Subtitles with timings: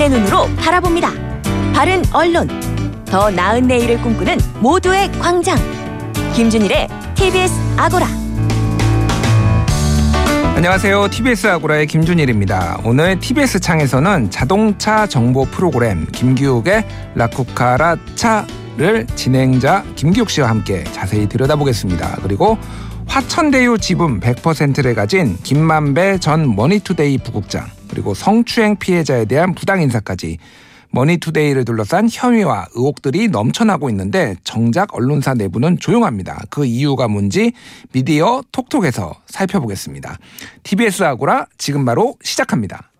[0.00, 1.12] 시민의 눈으로 바라봅니다.
[1.74, 2.48] 바른 언론,
[3.04, 5.58] 더 나은 내일을 꿈꾸는 모두의 광장.
[6.34, 8.06] 김준일의 TBS 아고라.
[10.56, 11.08] 안녕하세요.
[11.10, 12.80] TBS 아고라의 김준일입니다.
[12.84, 22.20] 오늘 TBS 창에서는 자동차 정보 프로그램 김기욱의 라쿠카라차를 진행자 김기욱 씨와 함께 자세히 들여다보겠습니다.
[22.22, 22.56] 그리고
[23.06, 30.38] 화천대유 지분 100%를 가진 김만배 전 머니투데이 부국장 그리고 성추행 피해자에 대한 부당 인사까지
[30.92, 36.44] 머니투데이를 둘러싼 혐의와 의혹들이 넘쳐나고 있는데 정작 언론사 내부는 조용합니다.
[36.50, 37.52] 그 이유가 뭔지
[37.92, 40.18] 미디어 톡톡에서 살펴보겠습니다.
[40.62, 42.90] TBS 아고라 지금 바로 시작합니다.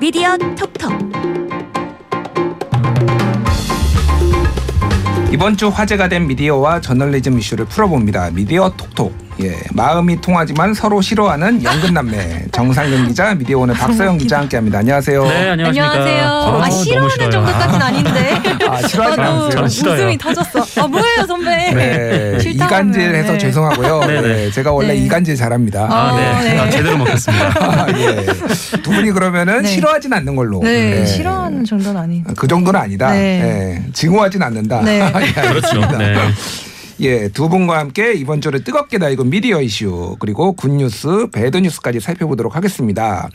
[0.00, 0.92] 미디어 톡톡.
[5.30, 8.30] 이번 주 화제가 된 미디어와 저널리즘 이슈를 풀어봅니다.
[8.30, 9.29] 미디어 톡톡.
[9.42, 14.80] 예, 마음이 통하지만 서로 싫어하는 연근남매 정상근 기자, 미디어오늘 박서영 기자 함께합니다.
[14.80, 15.24] 안녕하세요.
[15.24, 15.90] 네, 안녕하십니까.
[15.92, 16.22] 안녕하세요.
[16.44, 17.30] 서로 아, 너무 싫어하는 싫어요.
[17.30, 18.42] 정도까지는 아닌데.
[18.68, 19.50] 아, 싫어하지 아, 않으세요?
[19.50, 19.94] 저는 싫어요.
[19.94, 20.82] 웃음이 터졌어.
[20.82, 21.72] 아, 뭐예요, 선배?
[21.72, 23.38] 네, 이간질해서 네.
[23.38, 24.00] 죄송하고요.
[24.00, 24.22] 네, 네.
[24.22, 24.96] 네, 제가 원래 네.
[24.96, 25.86] 이간질 잘합니다.
[25.90, 26.26] 아, 네.
[26.26, 26.58] 아, 네.
[26.58, 27.46] 아, 제대로 먹겠습니다.
[27.60, 28.26] 아, 예.
[28.82, 29.68] 두 분이 그러면은 네.
[29.68, 30.60] 싫어하진 않는 걸로.
[30.62, 31.06] 네, 네.
[31.06, 32.24] 싫어하는 정도는 아닌.
[32.36, 33.10] 그 정도는 아니다.
[33.12, 33.80] 네.
[33.86, 34.82] 예, 증오하진 않는다.
[34.82, 35.00] 네.
[35.00, 35.80] 예, 그렇죠.
[35.80, 35.98] 알겠습니다.
[35.98, 36.14] 네.
[37.00, 43.30] 예, 두 분과 함께 이번 주를 뜨겁게 달군 미디어 이슈 그리고 굿뉴스, 배드뉴스까지 살펴보도록 하겠습니다.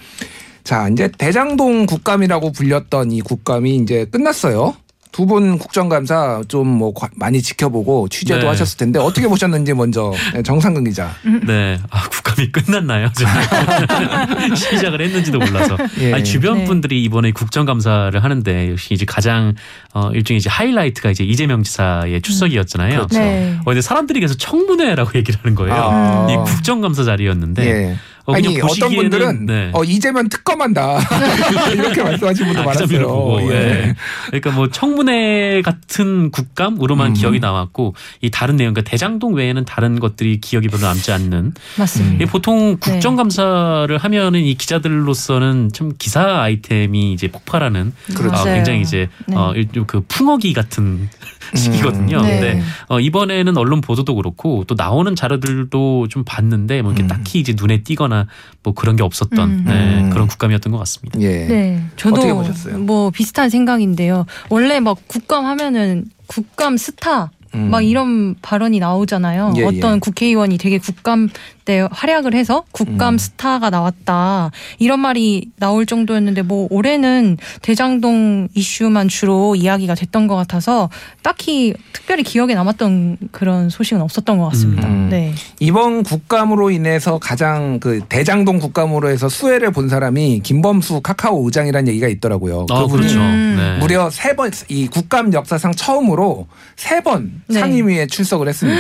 [0.64, 4.76] 자, 이제 대장동 국감이라고 불렸던 이 국감이 이제 끝났어요.
[5.16, 8.48] 두 분 국정감사 좀 뭐 많이 지켜보고 취재도 네.
[8.48, 11.16] 하셨을 텐데 어떻게 보셨는지 먼저 네, 정상근 기자.
[11.48, 11.80] 네.
[11.90, 13.10] 아, 국감이 끝났나요?
[14.56, 15.78] 시작을 했는지도 몰라서.
[16.00, 16.14] 예.
[16.14, 16.66] 아니, 주변 네.
[16.66, 19.54] 분들이 이번에 국정감사를 하는데 역시 이제 가장
[19.94, 22.96] 어, 일종의 이제 하이라이트가 이제 이재명 지사의 출석이었잖아요.
[22.98, 23.20] 그렇죠.
[23.20, 23.58] 네.
[23.62, 25.76] 어, 근데 사람들이 계속 청문회라고 얘기를 하는 거예요.
[25.76, 26.28] 아.
[26.30, 27.66] 이 국정감사 자리였는데.
[27.66, 27.96] 예.
[28.26, 29.70] 어, 아니 어떤 보시기에는- 분들은 네.
[29.74, 31.00] 어, 이재명 특검한다
[31.74, 33.08] 이렇게 말씀하신 분도 아, 많았어요.
[33.08, 33.56] 보고, 예.
[33.56, 33.96] 예.
[34.28, 37.14] 그러니까 뭐 청문회 같은 국감으로만 음.
[37.14, 41.54] 기억이 남았고 이 다른 내용, 그러니까 대장동 외에는 다른 것들이 기억이 별로 남지 않는.
[41.78, 42.24] 맞습니다.
[42.24, 48.42] 이 보통 국정감사를 하면은 이 기자들로서는 참 기사 아이템이 이제 폭발하는 그렇죠.
[48.42, 48.44] 어.
[48.46, 49.36] 굉장히 이제 네.
[49.36, 51.10] 어, 일종 그 풍어기 같은
[51.54, 52.22] 시기거든요.
[52.22, 52.40] 네.
[52.40, 57.08] 근데 어, 이번에는 언론 보도도 그렇고 또 나오는 자료들도 좀 봤는데 뭐 이렇게 음.
[57.08, 58.28] 딱히 이제 눈에 띄거나
[58.64, 59.64] 뭐 그런 게 없었던 음.
[59.68, 60.10] 네, 음.
[60.10, 61.20] 그런 국감이었던 것 같습니다.
[61.22, 61.46] 예.
[61.46, 62.78] 네, 저도 어떻게 보셨어요?
[62.80, 64.26] 뭐 비슷한 생각인데요.
[64.50, 67.70] 원래 막 국감 하면은 국감 스타 음.
[67.70, 69.54] 막 이런 발언이 나오잖아요.
[69.58, 70.00] 예, 어떤 예.
[70.00, 71.30] 국회의원이 되게 국감
[71.66, 73.18] 때 활약을 해서 국감 음.
[73.18, 80.90] 스타가 나왔다 이런 말이 나올 정도였는데 뭐 올해는 대장동 이슈만 주로 이야기가 됐던 것 같아서
[81.24, 84.88] 딱히 특별히 기억에 남았던 그런 소식은 없었던 것 같습니다.
[84.88, 85.10] 음.
[85.10, 85.34] 네.
[85.60, 92.08] 이번 국감으로 인해서 가장 그 대장동 국감으로 해서 수혜를 본 사람이 김범수 카카오 의장이라는 얘기가
[92.08, 92.68] 있더라고요.
[92.70, 93.20] 아, 그분이 그렇죠.
[93.20, 93.56] 음.
[93.58, 93.80] 네.
[93.80, 97.60] 무려 세 번 이 국감 역사상 처음으로 세번 네.
[97.60, 98.80] 상임위에 출석을 했습니다.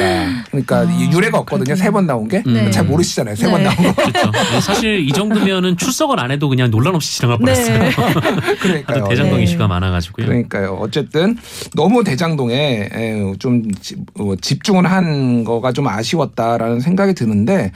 [0.51, 1.75] 그러니까 아, 이 유례가 없거든요.
[1.75, 2.43] 세 번 나온 게.
[2.45, 2.69] 네.
[2.75, 3.35] 잘 모르시잖아요.
[3.35, 3.69] 세번 네.
[3.69, 3.93] 나온 거.
[3.95, 4.31] 그렇죠.
[4.53, 7.79] 네, 사실 이 정도면은 출석을 안 해도 그냥 논란 없이 지나갈 뻔했어요.
[7.79, 7.91] 네.
[8.59, 9.07] 그러니까요.
[9.07, 9.43] 대장동 네.
[9.43, 10.25] 이슈가 많아가지고요.
[10.25, 10.77] 그러니까요.
[10.79, 11.37] 어쨌든
[11.73, 17.71] 너무 대장동에 에, 좀 지- 어, 집중을 한 거가 좀 아쉬웠다라는 생각이 드는데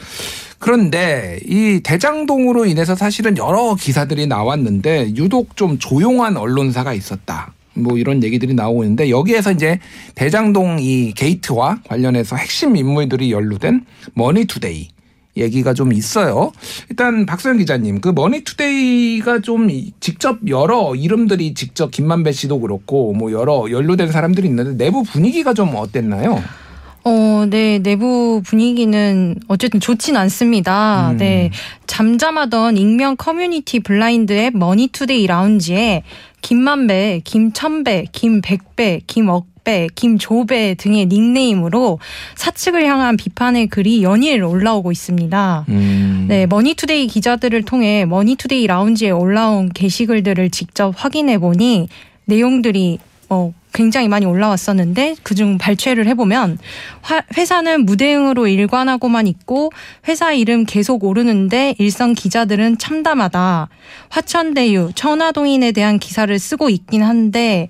[0.59, 7.53] 그런데 이 대장동으로 인해서 사실은 여러 기사들이 나왔는데 유독 좀 조용한 언론사가 있었다.
[7.83, 9.79] 뭐 이런 얘기들이 나오고 있는데 여기에서 이제
[10.15, 14.89] 대장동 이 게이트와 관련해서 핵심 인물들이 연루된 머니투데이
[15.37, 16.51] 얘기가 좀 있어요.
[16.89, 23.31] 일단 박소영 기자님, 그 머니투데이가 좀 이- 직접 여러 이름들이 직접 김만배 씨도 그렇고 뭐
[23.31, 26.41] 여러 연루된 사람들이 있는데 내부 분위기가 좀 어땠나요?
[27.05, 31.11] 어, 네, 내부 분위기는 어쨌든 좋진 않습니다.
[31.11, 31.17] 음.
[31.17, 31.49] 네.
[31.87, 36.03] 잠잠하던 익명 커뮤니티 블라인드 앱 머니투데이 라운지에
[36.41, 41.99] 김만배, 김천배, 김백배, 김억배, 김조배 등의 닉네임으로
[42.35, 45.65] 사측을 향한 비판의 글이 연일 올라오고 있습니다.
[45.69, 46.25] 음.
[46.27, 51.89] 네, 머니투데이 기자들을 통해 머니투데이 라운지에 올라온 게시글들을 직접 확인해 보니
[52.25, 52.99] 내용들이
[53.29, 56.57] 어, 굉장히 많이 올라왔었는데 그중 발췌를 해보면
[57.01, 59.71] 화- 회사는 무대응으로 일관하고만 있고
[60.07, 63.69] 회사 이름 계속 오르는데 일선 기자들은 참담하다.
[64.09, 67.69] 화천대유, 천화동인에 대한 기사를 쓰고 있긴 한데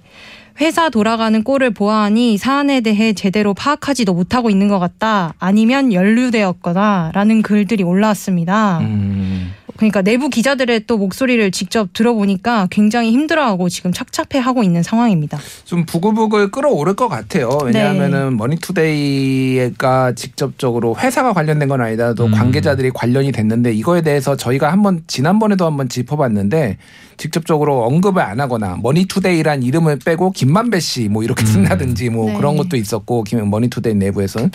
[0.62, 5.34] 회사 돌아가는 꼴을 보아하니 사안에 대해 제대로 파악하지도 못하고 있는 것 같다.
[5.40, 8.80] 아니면 연루되었거나 라는 글들이 올라왔습니다.
[8.80, 9.39] 음.
[9.78, 15.40] 그러니까 내부 기자들의 또 목소리를 직접 들어보니까 굉장히 힘들어하고 지금 착잡해하고 있는 상황입니다.
[15.66, 17.50] 좀 부글부글 끓어오를 것 같아요.
[17.64, 22.32] 왜냐하면은 머니투데이가 직접적으로 회사가 관련된 건 아니라도 음.
[22.32, 26.78] 관계자들이 관련이 됐는데 이거에 대해서 저희가 한번 지난번에도 한번 짚어봤는데
[27.20, 32.38] 직접적으로 언급을 안 하거나 머니투데이란 이름을 빼고 김만배 씨 뭐 이렇게 쓴다든지 뭐 네.
[32.38, 34.50] 그런 것도 있었고 김 머니투데이 내부에서는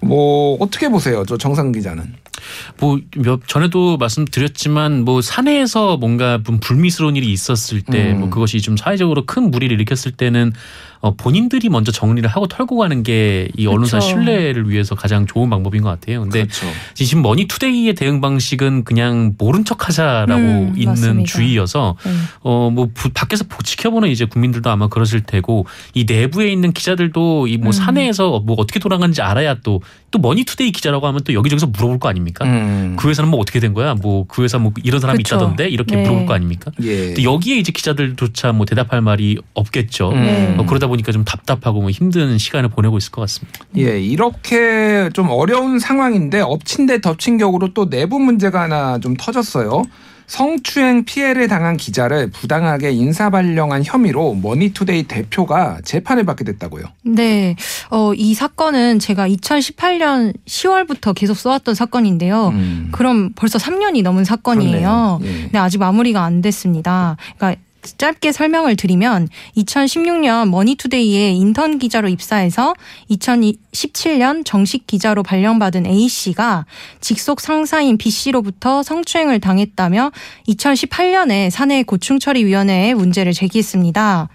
[0.00, 2.14] 뭐 어떻게 보세요, 저 정상 기자는?
[2.78, 8.20] 뭐 몇- 전에도 말씀드렸지만 뭐 사내에서 뭔가 좀 불미스러운 일이 있었을 때 음.
[8.20, 10.52] 뭐 그것이 좀 사회적으로 큰 무리를 일으켰을 때는
[11.00, 14.08] 어 본인들이 먼저 정리를 하고 털고 가는 게 이 언론사 그렇죠.
[14.08, 16.22] 신뢰를 위해서 가장 좋은 방법인 것 같아요.
[16.22, 16.66] 근데 그렇죠.
[16.94, 21.32] 지금 머니투데이의 대응 방식은 그냥 모른 척하자라고 음, 있는 맞습니다.
[21.32, 22.10] 주의여서 네.
[22.42, 27.72] 어뭐 밖에서 보- 지켜보는 이제 국민들도 아마 그러실 테고 이 내부에 있는 기자들도 이뭐 음.
[27.72, 32.44] 사내에서 뭐 어떻게 돌아가는지 알아야 또또 머니투데이 기자라고 하면 또 여기저기서 물어볼 거 아닙니까?
[32.44, 32.96] 음.
[32.98, 33.94] 그 회사는 뭐 어떻게 된 거야?
[33.94, 35.36] 뭐 그 회사 뭐 이런 사람이 그쵸.
[35.36, 36.02] 있다던데 이렇게 네.
[36.02, 36.70] 물어볼 거 아닙니까?
[36.82, 37.14] 예.
[37.14, 40.10] 또 여기에 이제 기자들조차 뭐 대답할 말이 없겠죠.
[40.10, 40.22] 음.
[40.22, 40.54] 네.
[40.58, 43.60] 어, 그러다 보니까 좀 답답하고 뭐 힘든 시간을 보내고 있을 것 같습니다.
[43.76, 49.84] 예, 이렇게 좀 어려운 상황인데 엎친 데 덮친 격으로 또 내부 문제가 하나 좀 터졌어요.
[50.28, 56.84] 성추행 피해를 당한 기자를 부당하게 인사발령한 혐의로 머니투데이 대표가 재판을 받게 됐다고요.
[57.02, 57.56] 네,
[57.90, 62.48] 어, 이 사건은 제가 2018년 10월부터 계속 써왔던 사건인데요.
[62.48, 62.88] 음.
[62.92, 65.20] 그럼 벌써 3년이 넘은 사건이에요.
[65.22, 65.48] 예.
[65.50, 67.16] 네, 아직 마무리가 안 됐습니다.
[67.38, 67.60] 그러니까
[67.96, 72.74] 짧게 설명을 드리면 2016년 머니투데이에 인턴 기자로 입사해서
[73.10, 76.66] 2017년 정식 기자로 발령받은 A 씨가
[77.00, 80.12] 직속 상사인 B 씨로부터 성추행을 당했다며
[80.48, 84.28] 2018년에 사내 고충처리위원회에 문제를 제기했습니다.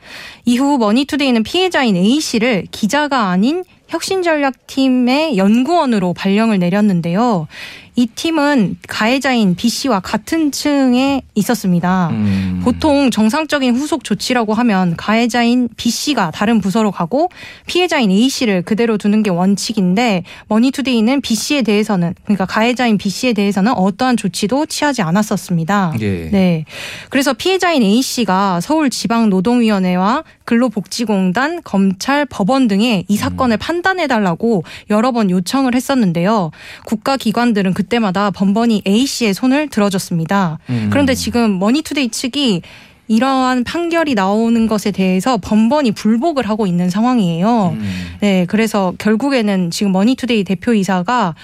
[0.46, 7.48] 이후 머니투데이는 피해자인 A 씨를 기자가 아닌 혁신전략팀의 연구원으로 발령을 내렸는데요.
[7.96, 12.10] 이 팀은 가해자인 B 씨와 같은 층에 있었습니다.
[12.12, 12.62] 음.
[12.64, 17.30] 보통 정상적인 후속 조치라고 하면 가해자인 B 씨가 다른 부서로 가고
[17.68, 23.34] 피해자인 A 씨를 그대로 두는 게 원칙인데 머니투데이는 B 씨에 대해서는 그러니까 가해자인 B 씨에
[23.34, 25.94] 대해서는 어떠한 조치도 취하지 않았었습니다.
[26.00, 26.30] 예.
[26.32, 26.66] 네.
[27.10, 35.30] 그래서 피해자인 A 씨가 서울지방노동위원회와 근로복지공단, 검찰, 법원 등에 이 사건을 판단해 달라고 여러 번
[35.30, 36.52] 요청을 했었는데요.
[36.86, 40.60] 국가기관들은 그때마다 번번이 A 씨의 손을 들어줬습니다.
[40.70, 40.90] 음.
[40.92, 42.62] 그런데 지금 머니투데이 측이
[43.08, 47.76] 이러한 판결이 나오는 것에 대해서 번번이 불복을 하고 있는 상황이에요.
[47.78, 48.06] 음.
[48.22, 51.36] 네, 그래서 결국에는 지금 머니투데이 대표이사가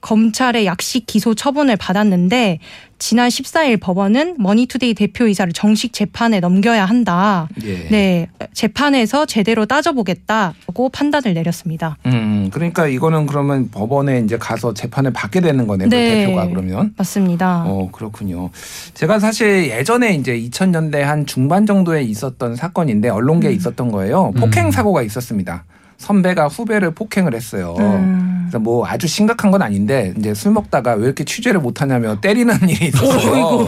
[0.00, 2.58] 검찰의 약식 기소 처분을 받았는데
[3.02, 7.48] 지난 14일 법원은 머니투데이 대표이사를 정식 재판에 넘겨야 한다.
[7.64, 7.88] 예.
[7.88, 11.96] 네, 재판에서 제대로 따져보겠다고 판단을 내렸습니다.
[12.06, 16.26] 음, 그러니까 이거는 그러면 법원에 이제 가서 재판을 받게 되는 거네, 그 네.
[16.26, 16.94] 대표가 그러면.
[16.96, 17.64] 맞습니다.
[17.66, 18.50] 어, 그렇군요.
[18.94, 23.56] 제가 사실 예전에 이제 2000년대 한 중반 정도에 있었던 사건인데 언론계에 음.
[23.56, 24.30] 있었던 거예요.
[24.36, 25.64] 폭행 사고가 있었습니다.
[26.02, 27.76] 선배가 후배를 폭행을 했어요.
[27.78, 28.46] 음.
[28.52, 32.54] 그래서 뭐 아주 심각한 건 아닌데 이제 술 먹다가 왜 이렇게 취재를 못 하냐며 때리는
[32.68, 33.66] 일이 있었어요.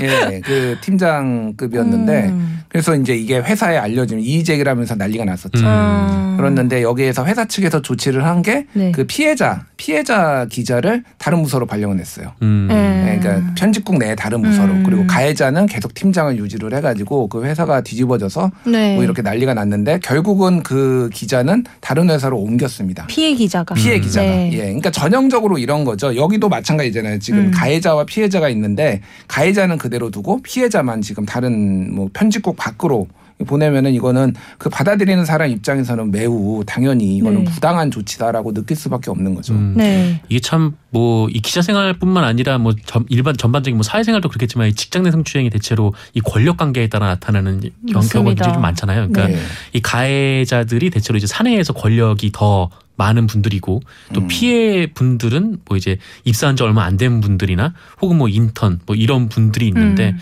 [0.00, 2.62] 예, 그 팀장급이었는데 음.
[2.68, 5.60] 그래서 이제 이게 회사에 알려지면 이의 제기를 하면서 난리가 났었죠.
[5.60, 6.16] 음.
[6.36, 6.36] 음.
[6.36, 8.92] 그랬는데 여기에서 회사 측에서 조치를 한 게그 네.
[9.06, 12.32] 피해자 피해자 기자를 다른 부서로 발령을 했어요.
[12.42, 12.66] 음.
[12.68, 13.04] 네.
[13.04, 14.82] 네, 그러니까 편집국 내 다른 부서로 음.
[14.84, 18.94] 그리고 가해자는 계속 팀장을 유지를 해가지고 그 회사가 뒤집어져서 네.
[18.94, 23.06] 뭐 이렇게 난리가 났는데 결국은 그 기자는 다른 회사로 옮겼습니다.
[23.06, 24.50] 피해 기자가 피해 기자가 네.
[24.52, 26.16] 예, 그러니까 전형적으로 이런 거죠.
[26.16, 27.18] 여기도 마찬가지잖아요.
[27.18, 27.50] 지금 음.
[27.50, 33.06] 가해자와 피해자가 있는데 가해자는 그대로 두고 피해자만 지금 다른 뭐 편집국 밖으로
[33.46, 37.50] 보내면은 이거는 그 받아들이는 사람 입장에서는 매우 당연히 이거는 네.
[37.50, 39.52] 부당한 조치다라고 느낄 수밖에 없는 거죠.
[39.52, 39.74] 음.
[39.76, 40.20] 네.
[40.30, 44.72] 이게 참 뭐 이 기자 생활뿐만 아니라 뭐 전- 일반 전반적인 뭐 사회생활도 그렇겠지만 이
[44.72, 47.60] 직장 내 성추행이 대체로 이 권력 관계에 따라 나타나는
[47.92, 49.08] 경- 경우가 좀 많잖아요.
[49.08, 49.42] 그러니까 네.
[49.74, 53.82] 이 가해자들이 대체로 이제 사내에서 권력이 더 많은 분들이고
[54.14, 54.28] 또 음.
[54.28, 59.28] 피해 분들은 뭐 이제 입사한 지 얼마 안 된 분들이나 혹은 뭐 인턴 뭐 이런
[59.28, 60.18] 분들이 있는데 음.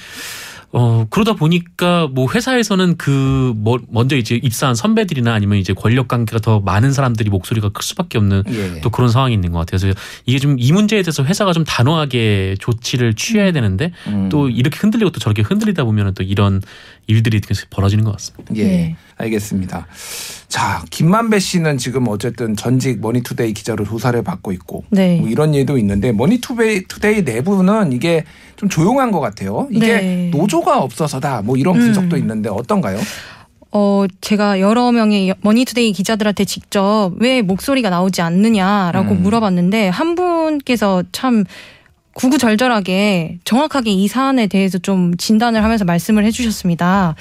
[0.76, 6.40] 어 그러다 보니까 뭐 회사에서는 그 뭐- 먼저 이제 입사한 선배들이나 아니면 이제 권력 관계가
[6.40, 8.80] 더 많은 사람들이 목소리가 클 수밖에 없는 예.
[8.80, 9.78] 또 그런 상황이 있는 것 같아요.
[9.80, 14.28] 그래서 이게 좀 이 문제에 대해서 회사가 좀 단호하게 조치를 취해야 되는데 음.
[14.30, 16.60] 또 이렇게 흔들리고 또 저렇게 흔들리다 보면 또 이런
[17.06, 18.54] 일들이 계속 벌어지는 것 같습니다.
[18.56, 18.64] 예.
[18.64, 18.96] 네.
[19.16, 19.86] 알겠습니다.
[20.48, 25.18] 자, 김만배 씨는 지금 어쨌든 전직 머니투데이 기자로 조사를 받고 있고 네.
[25.20, 28.24] 뭐 이런 일도 있는데 머니투데이 내부는 이게
[28.56, 29.68] 좀 조용한 것 같아요.
[29.70, 30.30] 이게 네.
[30.32, 32.20] 노조가 없어서다 뭐 이런 분석도 음.
[32.20, 32.98] 있는데 어떤가요?
[33.76, 39.22] 어, 제가 여러 명의 머니투데이 기자들한테 직접 왜 목소리가 나오지 않느냐라고 음.
[39.22, 41.44] 물어봤는데 한 분께서 참
[42.14, 47.14] 구구절절하게 정확하게 이 사안에 대해서 좀 진단을 하면서 말씀을 해주셨습니다.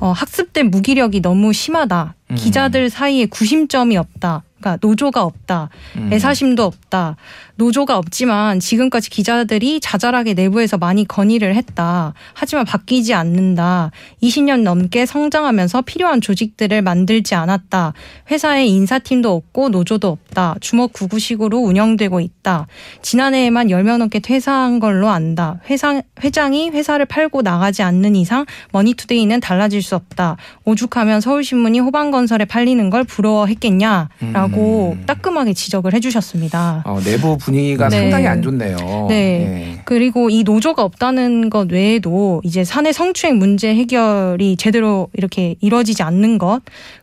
[0.00, 2.14] 어, 학습된 무기력이 너무 심하다.
[2.30, 2.34] 음.
[2.36, 4.42] 기자들 사이에 구심점이 없다.
[4.60, 5.70] 그러니까 노조가 없다.
[5.96, 6.10] 음.
[6.12, 7.16] 애사심도 없다.
[7.56, 12.14] 노조가 없지만 지금까지 기자들이 자잘하게 내부에서 많이 건의를 했다.
[12.32, 13.90] 하지만 바뀌지 않는다.
[14.22, 17.92] 20년 넘게 성장하면서 필요한 조직들을 만들지 않았다.
[18.30, 20.56] 회사에 인사팀도 없고 노조도 없다.
[20.60, 22.66] 주먹 구구식으로 운영되고 있다.
[23.02, 25.60] 지난해에만 10명 넘게 퇴사한 걸로 안다.
[25.68, 30.36] 회사, 회장이 회사를 팔고 나가지 않는 이상 머니투데이는 달라질 수 없다.
[30.64, 35.02] 오죽하면 서울신문이 호반건설에 팔리는 걸 부러워했겠냐라고 음.
[35.06, 36.82] 따끔하게 지적을 해주셨습니다.
[36.86, 37.98] 어, 내부 분위기가 네.
[38.00, 39.06] 상당히 안 좋네요.
[39.08, 39.14] 네.
[39.14, 39.82] 예.
[39.84, 46.38] 그리고 이 노조가 없다는 것 외에도 이제 사내 성추행 문제 해결이 제대로 이렇게 이루어지지 않는
[46.38, 46.60] 것,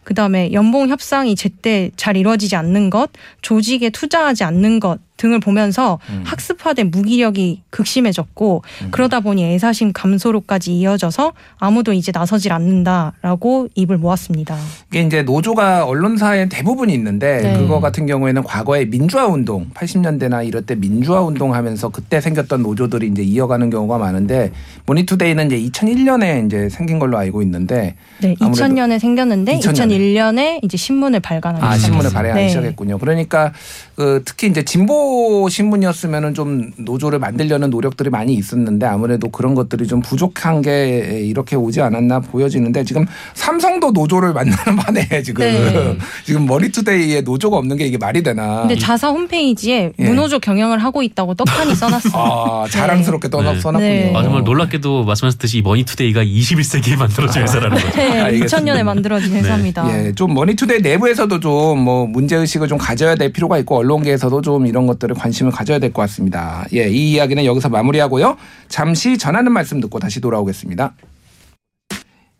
[0.07, 3.09] 그 다음에 연봉 협상이 제때 잘 이루어지지 않는 것,
[3.41, 6.21] 조직에 투자하지 않는 것 등을 보면서 음.
[6.25, 14.55] 학습화된 무기력이 극심해졌고 그러다 보니 애사심 감소로까지 이어져서 아무도 이제 나서질 않는다라고 입을 모았습니다.
[14.91, 17.57] 이게 이제 노조가 언론사에 대부분 있는데 네.
[17.57, 23.23] 그거 같은 경우에는 과거에 민주화 운동 80년대나 이럴 때 민주화 운동하면서 그때 생겼던 노조들이 이제
[23.23, 24.51] 이어가는 경우가 많은데
[24.85, 29.61] 모니투데이는 이제 2001년에 이제 생긴 걸로 알고 있는데 네, 아무래도 2000년에 생겼는데 2000년에.
[29.97, 32.13] 2001년에 이제 신문을 발간하기 아, 신문을 시작했어요.
[32.13, 32.49] 발행하기 네.
[32.49, 32.97] 시작했군요.
[32.99, 33.53] 그러니까
[33.97, 40.01] 그 특히 이제 진보 신문이었으면은 좀 노조를 만들려는 노력들이 많이 있었는데 아무래도 그런 것들이 좀
[40.01, 45.97] 부족한 게 이렇게 오지 않았나 보여지는데 지금 삼성도 노조를 만드는 판에 지금 네.
[46.23, 48.61] 지금 머니투데이에 노조가 없는 게 이게 말이 되나?
[48.61, 50.03] 근데 자사 홈페이지에 예.
[50.03, 52.13] 무노조 경영을 하고 있다고 떡하니 써놨어요.
[52.13, 53.59] 아 자랑스럽게 떠나 네.
[53.59, 53.89] 써놨군요.
[53.89, 54.13] 네.
[54.15, 57.97] 아, 정말 놀랍게도 말씀하셨듯이 이 머니투데이가 21세기에 만들어진 회사라는 거죠.
[57.97, 58.73] 네, 알겠습니다.
[58.73, 60.05] 2000년에 만들어진 회사입니다.
[60.07, 64.67] 예, 좀 머니투데이 내부에서도 좀 뭐 문제 의식을 좀 가져야 될 필요가 있고 언론계에서도 좀
[64.67, 66.65] 이런 것들에 관심을 가져야 될 것 같습니다.
[66.73, 68.35] 예, 이 이야기는 여기서 마무리하고요.
[68.67, 70.93] 잠시 전하는 말씀 듣고 다시 돌아오겠습니다.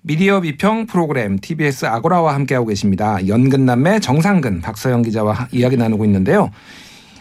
[0.02, 3.26] 미디어 비평 프로그램 TBS 아고라와 함께하고 계십니다.
[3.28, 6.52] 연근남매 정상근 박서영 기자와 하- 이야기 나누고 있는데요.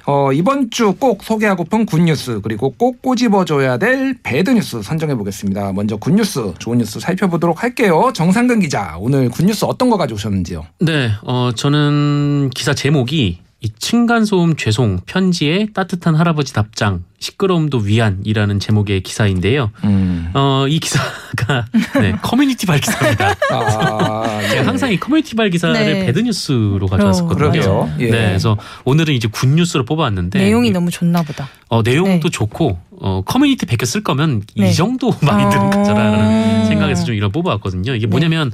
[0.09, 5.73] 어, 이번 주 꼭 소개하고픈 good news 그리고 꼭 꼬집어줘야 될 bad news 선정해 보겠습니다.
[5.73, 8.13] 먼저 good news 좋은 뉴스 살펴보도록 할게요.
[8.15, 10.65] 정상근 기자 오늘 good news 어떤 거 가져오셨는지요?
[10.81, 19.01] 네, 어, 저는 기사 제목이 이 층간소음 죄송 편지에 따뜻한 할아버지 답장 시끄러움도 위안이라는 제목의
[19.03, 19.71] 기사인데요.
[19.85, 20.31] 음.
[20.35, 21.65] 어, 이 기사가
[21.99, 23.35] 네, 커뮤니티 발 기사입니다.
[23.51, 24.49] 아, 예.
[24.51, 26.05] 제가 항상 이 커뮤니티 발 기사를 네.
[26.05, 27.51] bad news로 가져왔었거든요.
[27.51, 27.95] 그러게요.
[28.01, 28.05] 예.
[28.11, 31.49] 네, 그래서 오늘은 이제 good news로 뽑아왔는데 내용이 이- 너무 좋나 보다.
[31.69, 32.31] 어, 내용도 네.
[32.31, 34.69] 좋고 어, 커뮤니티 베껴 쓸 거면 네.
[34.71, 35.71] 이 정도 많이 드는 어.
[35.71, 37.95] 거잖아라는 생각에서 좀 이런 뽑아왔거든요.
[37.95, 38.53] 이게 뭐냐면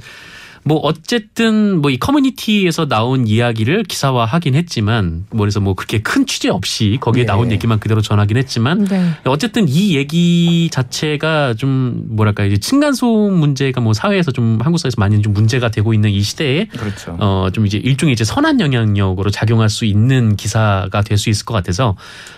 [0.65, 6.49] 뭐 어쨌든 뭐 이 커뮤니티에서 나온 이야기를 기사화하긴 했지만 뭐 그래서 뭐 그렇게 큰 취재
[6.49, 7.27] 없이 거기에 네.
[7.27, 9.11] 나온 얘기만 그대로 전하긴 했지만 네.
[9.25, 15.21] 어쨌든 이 얘기 자체가 좀 뭐랄까 이제 층간소음 문제가 뭐 사회에서 좀 한국 사회에서 많이
[15.21, 17.15] 좀 문제가 되고 있는 이 시대에 그렇죠.
[17.19, 21.95] 어좀 이제 일종의 이제 선한 영향력으로 작용할 수 있는 기사가 될 수 있을 것 같아서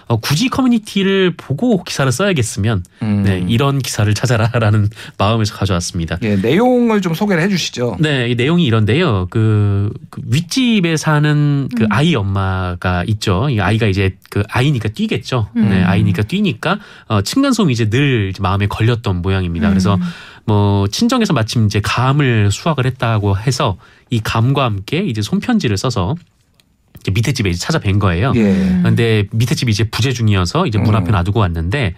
[0.08, 3.24] 어 굳이 커뮤니티를 보고 기사를 써야겠으면 음.
[3.24, 6.17] 네 이런 기사를 찾아라라는 마음에서 가져왔습니다.
[6.24, 7.98] 예, 내용을 좀 소개를 해주시죠.
[8.00, 9.27] 네, 이 내용이 이런데요.
[9.29, 11.88] 그, 그 윗집에 사는 그 음.
[11.91, 13.50] 아이 엄마가 있죠.
[13.50, 15.50] 이 아이가 이제 그 아이니까 뛰겠죠.
[15.55, 15.69] 음.
[15.69, 19.69] 네, 아이니까 뛰니까 어, 층간소음이 이제 늘 이제 마음에 걸렸던 모양입니다.
[19.69, 20.01] 그래서 음.
[20.45, 23.77] 뭐 친정에서 마침 이제 감을 수확을 했다고 해서
[24.10, 26.15] 이 감과 함께 이제 손편지를 써서
[27.00, 28.34] 이제 밑에 집에 이제 찾아뵌 거예요.
[28.36, 28.79] 예.
[28.84, 30.95] 근데 밑에 집이 이제 부재 중이어서 이제 문 음.
[30.95, 31.95] 앞에 놔두고 왔는데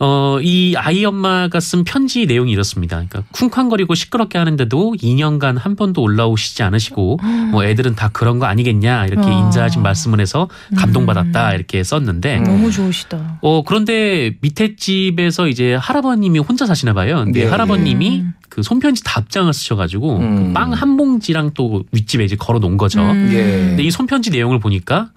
[0.00, 2.96] 어, 이 아이 엄마가 쓴 편지 내용이 이렇습니다.
[2.96, 7.18] 그러니까 쿵쾅거리고 시끄럽게 하는데도 2년간 한 번도 올라오시지 않으시고
[7.50, 9.32] 뭐 애들은 다 그런 거 아니겠냐 이렇게 아.
[9.32, 11.54] 인자하신 말씀을 해서 감동받았다 음.
[11.54, 12.44] 이렇게 썼는데 음.
[12.44, 13.38] 너무 좋으시다.
[13.40, 17.22] 어 그런데 밑에 집에서 이제 할아버님이 혼자 사시나 봐요.
[17.24, 17.50] 근데 네.
[17.50, 18.34] 할아버님이 음.
[18.48, 20.46] 그 손편지 답장을 쓰셔가지고 음.
[20.48, 23.00] 그 빵한 봉지랑 또 윗집에 이제 걸어 놓은 거죠.
[23.00, 23.30] 음.
[23.32, 23.42] 예.
[23.68, 25.10] 근데 이 손편지 내용을 보니까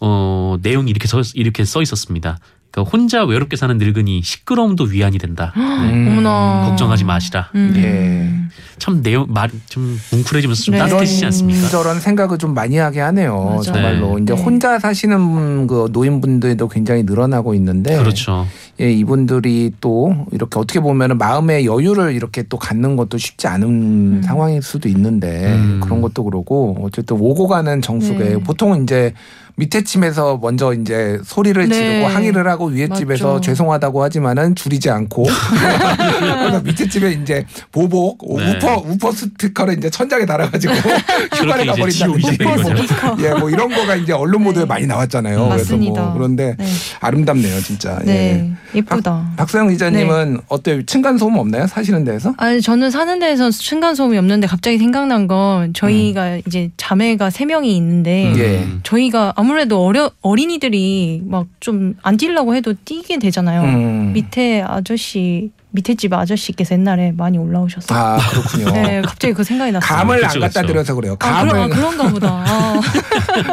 [0.00, 2.38] 어 내용이 이렇게 써 이렇게 써 있었습니다.
[2.70, 5.52] 그러니까 혼자 외롭게 사는 늙은이 시끄러움도 위안이 된다.
[5.56, 5.62] 네.
[5.62, 6.08] 음.
[6.08, 6.66] 어머나.
[6.68, 7.50] 걱정하지 마시라.
[7.54, 7.72] 음.
[7.76, 8.50] 예.
[8.78, 10.78] 참 내용 말좀 뭉클해지면서 좀 네.
[10.78, 11.68] 따뜻해지지 않습니까?
[11.68, 13.36] 저런 생각을 좀 많이 하게 하네요.
[13.36, 13.62] 맞아요.
[13.62, 14.22] 정말로 네.
[14.22, 14.42] 이제 네.
[14.42, 18.46] 혼자 사시는 그 노인분들도 굉장히 늘어나고 있는데, 그렇죠.
[18.80, 24.22] 예, 이분들이 또 이렇게 어떻게 보면은 마음의 여유를 이렇게 또 갖는 것도 쉽지 않은 음.
[24.24, 25.80] 상황일 수도 있는데 음.
[25.82, 28.36] 그런 것도 그러고 어쨌든 오고 가는 정수에 네.
[28.38, 29.12] 보통은 이제
[29.56, 31.74] 밑에 층에서 먼저 이제 소리를 네.
[31.74, 33.00] 지르고 항의를 하고 위에 맞죠.
[33.00, 35.26] 집에서 죄송하다고 하지만은 줄이지 않고
[36.40, 38.56] 그래서 밑에 집에 이제 보복 네.
[38.56, 40.72] 우퍼 우퍼 스티커를 이제 천장에 달아가지고
[41.36, 41.90] 휴가를.
[41.92, 43.16] 스피커.
[43.20, 45.36] 예, 뭐 이런 거가 이제 언론 보도에 많이 나왔잖아요.
[45.48, 46.02] 그래서 맞습니다.
[46.02, 46.66] 뭐 그런데 네.
[47.00, 47.98] 아름답네요, 진짜.
[48.02, 48.06] 예.
[48.06, 49.32] 네, 예쁘다.
[49.36, 50.40] 박 서영 기자님은 네.
[50.48, 50.82] 어때요?
[50.84, 51.66] 층간 소음 없나요?
[51.66, 52.34] 사시는 데에서?
[52.38, 57.76] 아니 저는 사는 데에서 층간 소음이 없는데 갑자기 생각난 건 저희가 이제 자매가 세 명이
[57.76, 58.38] 있는데 음.
[58.38, 58.66] 예.
[58.82, 63.62] 저희가 아무래도 어려 어린이들이 막 좀 안 뛰려고 해도 뛰게 되잖아요.
[63.62, 64.12] 음.
[64.12, 67.98] 밑에 아저씨 밑에 집 아저씨께서 옛날에 많이 올라오셨어요.
[67.98, 68.70] 아 그렇군요.
[68.72, 69.98] 네, 갑자기 그 생각이 났어요.
[69.98, 70.72] 감을 안 그쵸, 갖다 그쵸.
[70.72, 71.16] 드려서 그래요.
[71.20, 72.44] 아, 감을 그런, 아, 그런 가 보다.
[72.46, 72.80] 아,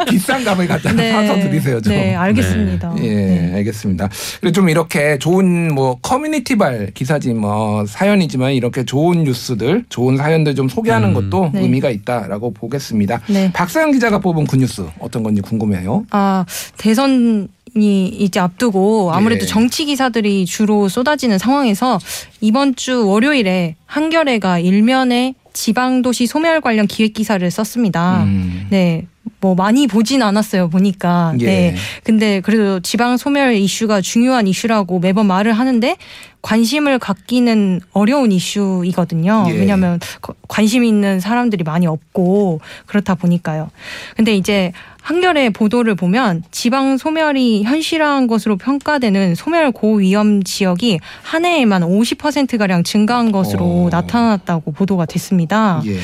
[0.08, 1.80] 비싼 감을 갖다 사서 드리세요.
[1.80, 1.92] 좀.
[1.92, 2.94] 네, 알겠습니다.
[2.98, 3.54] 예, 네.
[3.56, 4.08] 알겠습니다.
[4.40, 10.68] 그리고 좀 이렇게 좋은 뭐 커뮤니티발 기사지 뭐 사연이지만 이렇게 좋은 뉴스들, 좋은 사연들 좀
[10.68, 11.14] 소개하는 음.
[11.14, 11.60] 것도 네.
[11.60, 13.20] 의미가 있다라고 보겠습니다.
[13.28, 13.52] 네.
[13.52, 16.04] 박사영 기자가 뽑은 그 뉴스 어떤 건지 궁금해요.
[16.10, 16.44] 아,
[16.76, 19.46] 대선 이 이제 앞두고 아무래도 예.
[19.46, 21.98] 정치 기사들이 주로 쏟아지는 상황에서
[22.40, 28.22] 이번 주 월요일에 한겨레가 일면에 지방도시 소멸 관련 기획 기사를 썼습니다.
[28.24, 28.66] 음.
[28.70, 29.06] 네.
[29.40, 31.44] 뭐 많이 보진 않았어요 보니까 예.
[31.46, 35.96] 네 근데 그래도 지방 소멸 이슈가 중요한 이슈라고 매번 말을 하는데
[36.42, 39.52] 관심을 갖기는 어려운 이슈이거든요 예.
[39.52, 43.70] 왜냐하면 거- 관심 있는 사람들이 많이 없고 그렇다 보니까요
[44.16, 51.82] 근데 이제 한겨레 보도를 보면 지방 소멸이 현실화한 것으로 평가되는 소멸 고위험 지역이 한 해에만
[51.82, 53.88] 50%가량 증가한 것으로 어.
[53.90, 55.80] 나타났다고 보도가 됐습니다.
[55.86, 55.98] 예.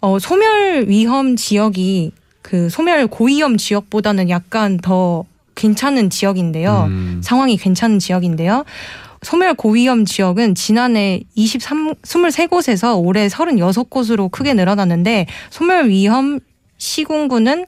[0.00, 2.12] 어, 소멸 위험 지역이
[2.44, 5.24] 그 소멸 고위험 지역보다는 약간 더
[5.54, 6.84] 괜찮은 지역인데요.
[6.88, 7.20] 음.
[7.24, 8.64] 상황이 괜찮은 지역인데요.
[9.22, 16.38] 소멸 고위험 지역은 지난해 23, 23곳에서 올해 36곳으로 크게 늘어났는데 소멸 위험
[16.76, 17.64] 시군구는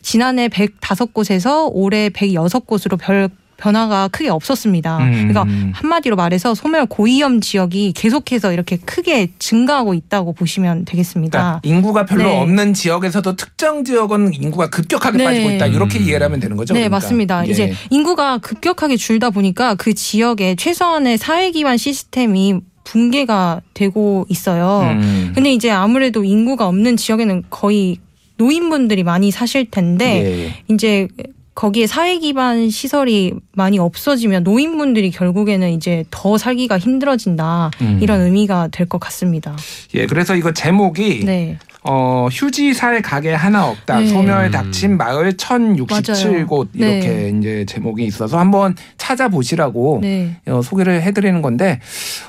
[0.00, 4.98] 지난해 105곳에서 올해 106곳으로 별 변화가 크게 없었습니다.
[4.98, 5.28] 음.
[5.28, 11.38] 그러니까 한마디로 말해서 소멸 고위험 지역이 계속해서 이렇게 크게 증가하고 있다고 보시면 되겠습니다.
[11.38, 12.40] 그러니까 인구가 별로 네.
[12.40, 15.24] 없는 지역에서도 특정 지역은 인구가 급격하게 네.
[15.24, 15.66] 빠지고 있다.
[15.66, 16.04] 이렇게 음.
[16.04, 16.74] 이해를 하면 되는 거죠.
[16.74, 16.96] 네, 그러니까.
[16.96, 17.46] 맞습니다.
[17.46, 17.50] 예.
[17.50, 24.80] 이제 인구가 급격하게 줄다 보니까 그 지역에 최소한의 사회 기반 시스템이 붕괴가 되고 있어요.
[24.82, 25.32] 음.
[25.34, 27.98] 근데 이제 아무래도 인구가 없는 지역에는 거의
[28.36, 30.74] 노인분들이 많이 사실 텐데 예.
[30.74, 31.08] 이제
[31.54, 37.98] 거기에 사회 기반 시설이 많이 없어지면 노인분들이 결국에는 이제 더 살기가 힘들어진다 음.
[38.02, 39.56] 이런 의미가 될 것 같습니다.
[39.94, 41.58] 예, 그래서 이거 제목이 네.
[41.86, 44.00] 어, 휴지 살 가게 하나 없다.
[44.00, 44.06] 네.
[44.08, 44.50] 소멸 음.
[44.50, 46.92] 닥친 마을 1067곳 맞아요.
[46.94, 50.36] 이렇게 이제 제목이 있어서 한번 찾아보시라고 네.
[50.46, 51.80] 어, 소개를 해드리는 건데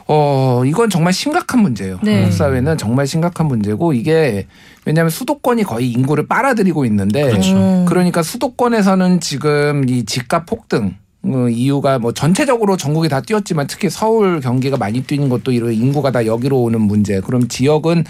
[0.07, 1.99] 어, 이건 정말 심각한 문제예요.
[2.03, 2.15] 네.
[2.21, 4.45] 한국 사회는 정말 심각한 문제고 이게
[4.85, 7.55] 왜냐하면 수도권이 거의 인구를 빨아들이고 있는데 그렇죠.
[7.55, 7.85] 어.
[7.87, 14.39] 그러니까 수도권에서는 지금 이 집값 폭등 어, 이유가 뭐 전체적으로 전국이 다 뛰었지만 특히 서울
[14.39, 17.19] 경기가 많이 뛰는 것도 이런 인구가 다 여기로 오는 문제.
[17.19, 18.03] 그럼 지역은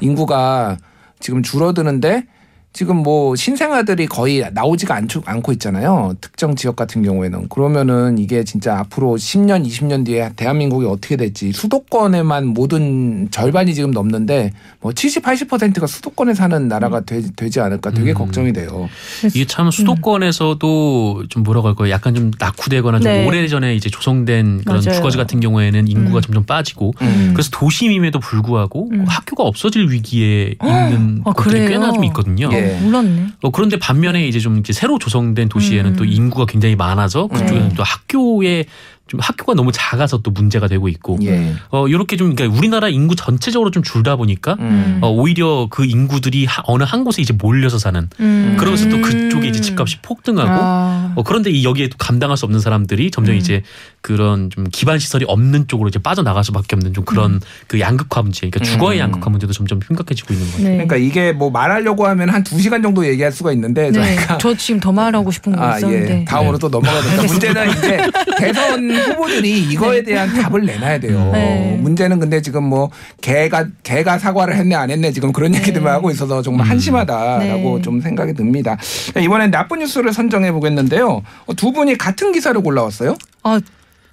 [0.00, 0.78] 인구가
[1.18, 2.24] 지금 줄어드는데
[2.72, 6.14] 지금 뭐 신생아들이 거의 나오지가 않죠, 않고 있잖아요.
[6.20, 7.48] 특정 지역 같은 경우에는.
[7.48, 14.52] 그러면은 이게 진짜 앞으로 10년, 20년 뒤에 대한민국이 어떻게 될지 수도권에만 모든 절반이 지금 넘는데
[14.80, 18.14] 뭐 70, 80%가 수도권에 사는 나라가 되, 지 않을까 되게 음.
[18.14, 18.88] 걱정이 돼요.
[19.34, 21.90] 이게 참 수도권에서도 좀 뭐라고 할까요?
[21.90, 23.26] 약간 좀 낙후되거나 좀 네.
[23.26, 24.94] 오래전에 이제 조성된 그런 맞아요.
[24.96, 26.22] 주거지 같은 경우에는 인구가 음.
[26.22, 27.30] 점점 빠지고 음.
[27.34, 29.04] 그래서 도심임에도 불구하고 음.
[29.08, 31.68] 학교가 없어질 위기에 있는 아, 곳들이 그래요?
[31.70, 32.48] 꽤나 좀 있거든요.
[32.52, 32.59] 예.
[32.62, 33.26] 어, 몰랐네.
[33.42, 35.96] 어, 그런데 반면에 이제 좀 이제 새로 조성된 도시에는 음.
[35.96, 37.74] 또 인구가 굉장히 많아서 그쪽에는 네.
[37.74, 38.64] 또 학교에
[39.10, 41.52] 좀 학교가 너무 작아서 또 문제가 되고 있고 예.
[41.70, 44.98] 어 이렇게 좀 그러니까 우리나라 인구 전체적으로 좀 줄다 보니까 음.
[45.02, 48.56] 어 오히려 그 인구들이 하- 어느 한 곳에 이제 몰려서 사는 음.
[48.56, 51.12] 그러면서 또 그쪽에 이제 집값이 폭등하고 아.
[51.16, 53.38] 어, 그런데 이 여기에 또 감당할 수 없는 사람들이 점점 음.
[53.38, 53.62] 이제
[54.00, 57.40] 그런 좀 기반 시설이 없는 쪽으로 이제 빠져나갈 수밖에 없는 좀 그런 음.
[57.66, 59.02] 그 양극화 문제, 그러니까 주거의 음.
[59.04, 60.62] 양극화 문제도 점점 심각해지고 있는 거예요.
[60.68, 60.72] 네.
[60.86, 64.14] 그러니까 이게 뭐 말하려고 하면 한 두 시간 정도 얘기할 수가 있는데 네.
[64.16, 66.20] 저희가 저 지금 더 말하고 싶은 거 아, 있었는데.
[66.20, 66.24] 예.
[66.24, 67.22] 다음으로 또 넘어가야 됩니다.
[67.24, 67.98] 문제는 이제
[68.38, 71.30] 대선 후보들이 이거에 대한 답을 내놔야 돼요.
[71.32, 71.78] 네.
[71.80, 76.42] 문제는 근데 지금 뭐 개가 개가 사과를 했네 안 했네 지금 그런 얘기들만 하고 있어서
[76.42, 76.70] 정말 음.
[76.70, 77.82] 한심하다라고 네.
[77.82, 78.76] 좀 생각이 듭니다.
[79.18, 81.22] 이번엔 나쁜 뉴스를 선정해 보겠는데요.
[81.46, 83.16] 어, 두 분이 같은 기사를 골라왔어요.
[83.42, 83.60] 아,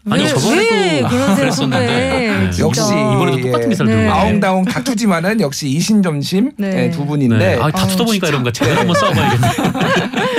[0.10, 1.86] 아니, 왜, 저번에도 왜 그러세요, 그랬었는데.
[1.86, 2.52] 네.
[2.52, 2.64] 진짜.
[2.66, 3.42] 역시 이번에도 예.
[3.44, 3.98] 똑같은 기사를 네.
[4.04, 4.14] 들고.
[4.14, 6.70] 아웅다웅 다투지만은 역시 이신점심 네.
[6.70, 7.56] 네, 두 분인데 네.
[7.62, 9.48] 아, 다투다 아, 보니까 이런 거 제대로 한번 싸워봐야겠네.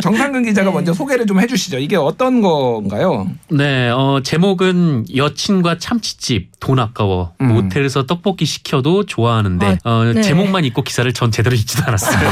[0.00, 0.74] 정상근 기자가 네.
[0.74, 1.78] 먼저 소개를 좀 해주시죠.
[1.78, 3.28] 이게 어떤 건가요?
[3.50, 7.48] 네, 어, 제목은 여친과 참치집 돈 아까워 음.
[7.48, 10.22] 모텔에서 떡볶이 시켜도 좋아하는데 아, 어, 네.
[10.22, 12.30] 제목만 읽고 기사를 전 제대로 읽지도 않았어요.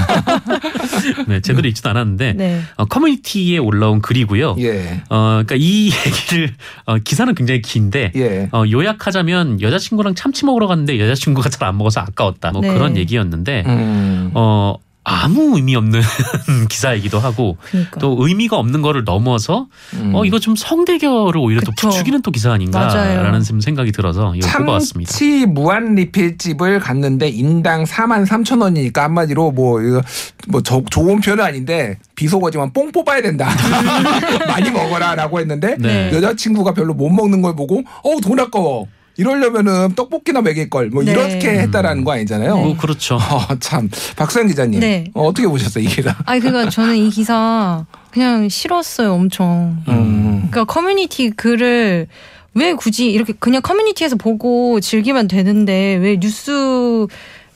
[1.29, 2.61] 네, 제대로 읽지도 않았는데 네.
[2.77, 4.57] 어, 커뮤니티에 올라온 글이고요.
[4.59, 6.55] 예, 어, 그러니까 이 얘기를
[6.87, 8.49] 어, 기사는 굉장히 긴데 예.
[8.53, 12.53] 어, 요약하자면 여자친구랑 참치 먹으러 갔는데 여자친구가 잘 안 먹어서 아까웠다.
[12.53, 12.73] 뭐 네.
[12.73, 14.31] 그런 얘기였는데 음.
[14.35, 14.75] 어
[15.09, 16.01] 아무 의미 없는
[16.69, 17.99] 기사이기도 하고 그러니까.
[18.01, 20.15] 또 의미가 없는 거를 넘어서 음.
[20.15, 21.89] 어 이거 좀 성대결을 오히려 또 그쵸.
[21.89, 22.53] 부추기는 또 기사.
[22.53, 25.11] 아닌가라는 좀 생각이 들어서 이거 뽑아왔습니다.
[25.11, 30.03] 참치 무한 리필집을 갔는데 인당 4만 3천 원이니까 한마디로 뭐 이거
[30.49, 33.49] 뭐 저- 좋은 표현은 아닌데 비속어지만 뽕 뽑아야 된다.
[34.49, 36.11] 많이 먹어라라고 했는데 네.
[36.13, 38.87] 여자친구가 별로 못 먹는 걸 보고 어우 돈 아까워.
[39.19, 41.11] 이러려면은 떡볶이나 먹일 걸뭐 네.
[41.11, 42.57] 이렇게 했다라는 거 아니잖아요.
[42.57, 43.17] 뭐 그렇죠.
[43.17, 45.05] 어, 참 박수영 기자님 네.
[45.13, 46.17] 어, 어떻게 보셨어요 이 기사?
[46.25, 49.83] 아니 그러니까 저는 이 기사 그냥 싫었어요 엄청.
[49.89, 50.49] 음.
[50.51, 52.07] 그러니까 커뮤니티 글을
[52.55, 57.07] 왜 굳이 이렇게 그냥 커뮤니티에서 보고 즐기면 되는데 왜 뉴스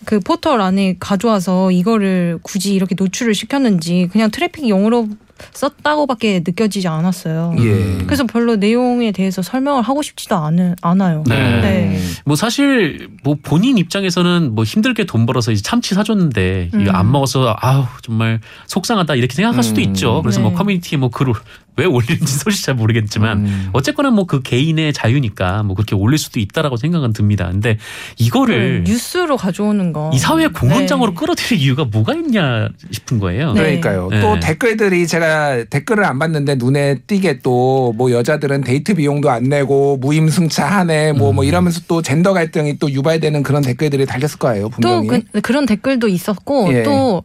[0.04, 5.08] 그 포털 안에 가져와서 이거를 굳이 이렇게 노출을 시켰는지 그냥 트래픽 용으로
[5.52, 7.54] 썼다고밖에 느껴지지 않았어요.
[7.58, 8.04] 예.
[8.04, 11.24] 그래서 별로 내용에 대해서 설명을 하고 싶지도 않은, 않아요.
[11.26, 11.60] 네.
[11.60, 12.00] 네.
[12.24, 16.94] 뭐 사실 뭐 본인 입장에서는 뭐 힘들게 돈 벌어서 이제 참치 사줬는데 이거 음.
[16.94, 19.86] 안 먹어서 아우 정말 속상하다 이렇게 생각할 수도 음.
[19.88, 20.22] 있죠.
[20.22, 20.48] 그래서 네.
[20.48, 21.34] 뭐 커뮤니티에 뭐 글을
[21.76, 23.68] 왜 올리는지 솔직히 잘 모르겠지만 음.
[23.72, 27.48] 어쨌거나 뭐 그 개인의 자유니까 뭐 그렇게 올릴 수도 있다라고 생각은 듭니다.
[27.50, 27.76] 근데
[28.18, 30.10] 이거를 뉴스로 가져오는 거.
[30.14, 31.16] 이 사회 공론장으로 네.
[31.16, 33.52] 끌어들일 이유가 뭐가 있냐 싶은 거예요.
[33.52, 33.60] 네.
[33.60, 34.08] 그러니까요.
[34.10, 34.20] 네.
[34.20, 39.96] 또 댓글들이 제가 댓글을 안 봤는데 눈에 띄게 또 뭐 여자들은 데이트 비용도 안 내고
[39.98, 41.34] 무임승차하네 뭐 음.
[41.36, 45.22] 뭐 이러면서 또 젠더 갈등이 또 유발되는 그런 댓글들이 달렸을 거예요 또 분명히.
[45.42, 46.82] 그, 런 댓글도 있었고 예.
[46.84, 47.22] 또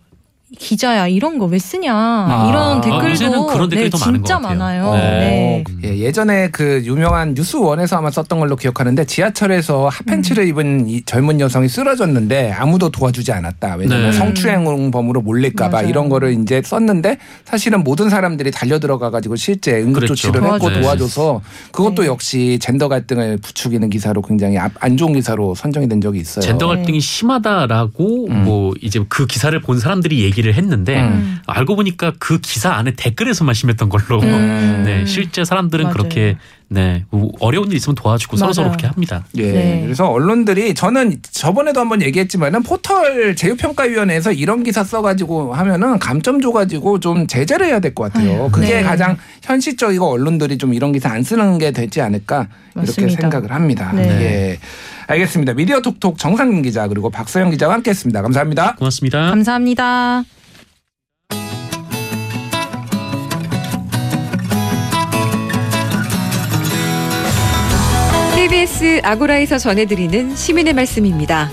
[0.57, 2.47] 기자야 이런 거 왜 쓰냐 아.
[2.49, 4.57] 이런 아, 댓글도 그런 댓글이 네, 더 많은 것 진짜 같아요.
[4.59, 4.93] 많아요.
[4.95, 5.63] 네.
[5.81, 5.87] 네.
[5.89, 10.49] 예, 예전에 그 유명한 뉴스원에서 아마 썼던 걸로 기억하는데 지하철에서 핫팬츠를 음.
[10.49, 13.75] 입은 이 젊은 여성이 쓰러졌는데 아무도 도와주지 않았다.
[13.75, 14.17] 왜냐면 네.
[14.17, 15.83] 성추행범으로 몰릴까봐.
[15.83, 20.15] 이런 거를 이제 썼는데 사실은 모든 사람들이 달려 들어가 가지고 실제 응급 그랬죠.
[20.15, 20.69] 조치를 했고.
[20.81, 22.07] 도와줘서 그것도 네.
[22.07, 26.41] 역시 젠더 갈등을 부추기는 기사로 굉장히 앞- 안 좋은 기사로 선정이 된 적이 있어요.
[26.43, 28.43] 젠더 갈등이 심하다라고 음.
[28.43, 31.39] 뭐 이제 그 기사를 본 사람들이 얘기 를 했는데 음.
[31.47, 34.83] 알고 보니까 그 기사 안에 댓글에서만 심했던 걸로 음.
[34.85, 35.93] 네 실제 사람들은 맞아요.
[35.93, 37.05] 그렇게 네
[37.39, 38.77] 어려운 일 있으면 도와주고 서로 서로 맞아요.
[38.77, 39.25] 그렇게 합니다.
[39.37, 39.51] 예.
[39.51, 39.81] 네.
[39.83, 47.25] 그래서 언론들이 저는 저번에도 한번 얘기했지만은 포털 제휴평가위원회에서 이런 기사 써가지고 하면은 감점 줘가지고 좀
[47.25, 48.43] 제재를 해야 될 것 같아요.
[48.43, 48.83] 아유, 그게 네.
[48.83, 53.21] 가장 현실적이고 언론들이 좀 이런 기사 안 쓰는 게 되지 않을까 이렇게 맞습니다.
[53.21, 53.91] 생각을 합니다.
[53.95, 54.03] 네.
[54.21, 54.59] 예.
[55.07, 55.53] 알겠습니다.
[55.53, 58.21] 미디어 톡톡 정상근 기자 그리고 박서영 기자와 함께했습니다.
[58.21, 58.75] 감사합니다.
[58.75, 59.29] 고맙습니다.
[59.29, 60.23] 감사합니다.
[68.35, 71.49] KBS 아고라에서 전해드리는 시민의 말씀입니다.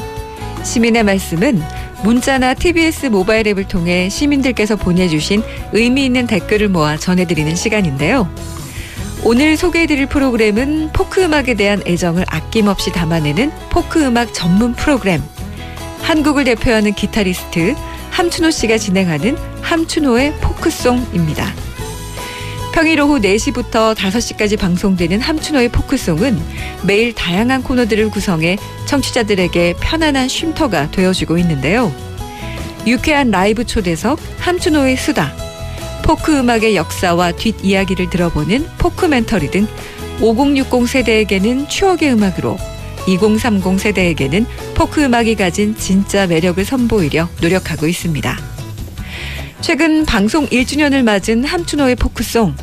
[0.64, 1.60] 시민의 말씀은
[2.02, 8.28] 문자나 TBS 모바일 앱을 통해 시민들께서 보내주신 의미 있는 댓글을 모아 전해드리는 시간인데요.
[9.26, 15.22] 오늘 소개해드릴 프로그램은 포크 음악에 대한 애정을 아낌없이 담아내는 포크 음악 전문 프로그램.
[16.02, 17.74] 한국을 대표하는 기타리스트
[18.10, 21.54] 함춘호 씨가 진행하는 함춘호의 포크송입니다.
[22.74, 26.38] 평일 오후 4시부터 5시까지 방송되는 함춘호의 포크송은
[26.82, 31.90] 매일 다양한 코너들을 구성해 청취자들에게 편안한 쉼터가 되어주고 있는데요.
[32.86, 35.32] 유쾌한 라이브 초대석 함춘호의 수다,
[36.04, 39.66] 포크 음악의 역사와 뒷이야기를 들어보는 포크멘터리 등
[40.20, 42.58] 5060 세대에게는 추억의 음악으로
[43.06, 48.38] 2030 세대에게는 포크 음악이 가진 진짜 매력을 선보이려 노력하고 있습니다.
[49.62, 52.54] 최근 방송 1주년을 맞은 함춘호의 포크송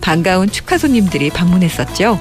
[0.00, 2.20] 반가운 축하 손님들이 방문했었죠.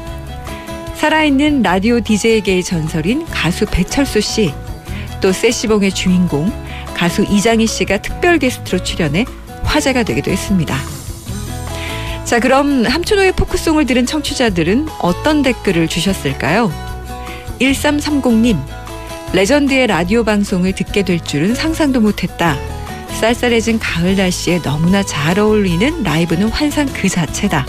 [0.96, 4.52] 살아있는 라디오 DJ계의 전설인 가수 배철수 씨,
[5.22, 6.52] 또 세시봉의 주인공
[6.96, 9.26] 가수 이장희 씨가 특별 게스트로 출연해
[9.74, 10.78] 화제가 되기도 했습니다.
[12.26, 16.72] 자, 그럼 함춘호의 포크송을 들은 청취자들은 어떤 댓글을 주셨을까요?
[17.60, 18.60] 1330님,
[19.34, 22.56] 레전드의 라디오 방송을 듣게 될 줄은 상상도 못했다.
[23.20, 27.66] 쌀쌀해진 가을 날씨에 너무나 잘 어울리는 라이브는 환상 그 자체다.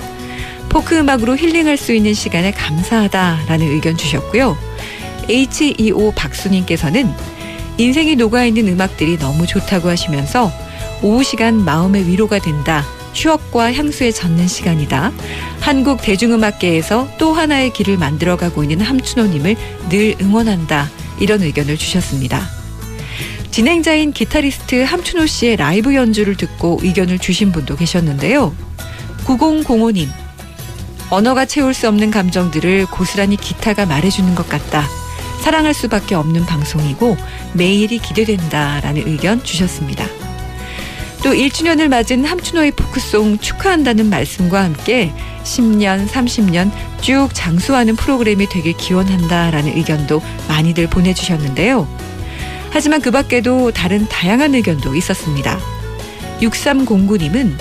[0.69, 4.59] 포크 음악으로 힐링할 수 있는 시간에 감사하다라는 의견 주셨고요.
[5.29, 7.11] H2O 박수님께서는
[7.79, 10.53] 인생이 녹아있는 음악들이 너무 좋다고 하시면서
[11.05, 12.83] 오후 시간 마음의 위로가 된다.
[13.13, 15.13] 추억과 향수에 젖는 시간이다.
[15.61, 19.55] 한국 대중음악계에서 또 하나의 길을 만들어가고 있는 함춘호님을
[19.91, 20.89] 늘 응원한다.
[21.21, 22.49] 이런 의견을 주셨습니다.
[23.51, 28.55] 진행자인 기타리스트 함춘호 씨의 라이브 연주를 듣고 의견을 주신 분도 계셨는데요.
[29.27, 30.09] 9005님.
[31.11, 34.89] 언어가 채울 수 없는 감정들을 고스란히 기타가 말해주는 것 같다.
[35.43, 37.19] 사랑할 수밖에 없는 방송이고
[37.53, 40.07] 매일이 기대된다라는 의견 주셨습니다.
[41.25, 45.11] 또 1주년을 맞은 함춘호의 포크송 축하한다는 말씀과 함께
[45.43, 51.89] 10년, 30년 쭉 장수하는 프로그램이 되길 기원한다라는 의견도 많이들 보내주셨는데요.
[52.69, 55.59] 하지만 그 밖에도 다른 다양한 의견도 있었습니다.
[56.43, 57.55] 6309님은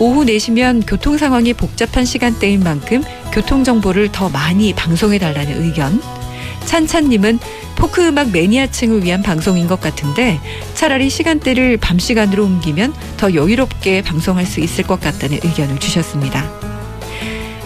[0.00, 6.02] 오후 4시면 교통 상황이 복잡한 시간대인 만큼 교통정보를 더 많이 방송해달라는 의견.
[6.64, 7.38] 찬찬님은
[7.76, 10.40] 포크 음악 매니아층을 위한 방송인 것 같은데
[10.74, 16.50] 차라리 시간대를 밤 시간으로 옮기면 더 여유롭게 방송할 수 있을 것 같다는 의견을 주셨습니다.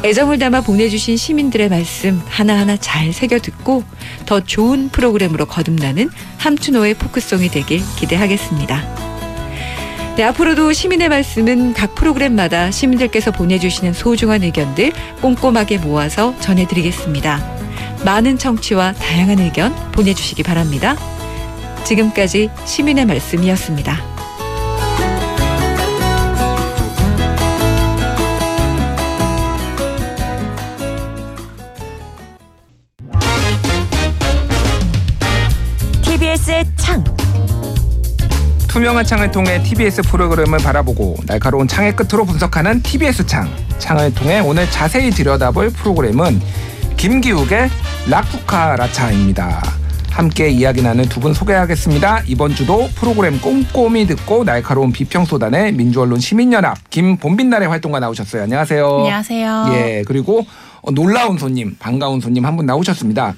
[0.03, 3.85] 애정을 담아 보내주신 시민들의 말씀 하나하나 잘 새겨 듣고
[4.25, 9.01] 더 좋은 프로그램으로 거듭나는 함춘호의 포크송이 되길 기대하겠습니다.
[10.17, 17.60] 네, 앞으로도 시민의 말씀은 각 프로그램마다 시민들께서 보내주시는 소중한 의견들 꼼꼼하게 모아서 전해드리겠습니다.
[18.05, 20.97] 많은 청취와 다양한 의견 보내주시기 바랍니다.
[21.85, 23.97] 지금까지 시민의 말씀이었습니다.
[36.03, 37.05] TBS의 창.
[38.69, 43.51] 투명한 창을 통해 TBS 프로그램을 바라보고 날카로운 창의 끝으로 분석하는 TBS 창.
[43.79, 46.41] 창을 통해 오늘 자세히 들여다볼 프로그램은
[46.97, 47.71] 김기욱의
[48.09, 49.63] 라쿠카 라차입니다.
[50.11, 52.23] 함께 이야기 나눈 두 분 소개하겠습니다.
[52.27, 58.43] 이번 주도 프로그램 꼼꼼히 듣고 날카로운 비평 쏟아내 민주언론 시민연합 김본빈날의 활동가 나오셨어요.
[58.43, 58.87] 안녕하세요.
[58.99, 59.67] 안녕하세요.
[59.73, 60.45] 예, 그리고
[60.83, 63.35] 어, 놀라운 손님, 반가운 손님 한 분 나오셨습니다.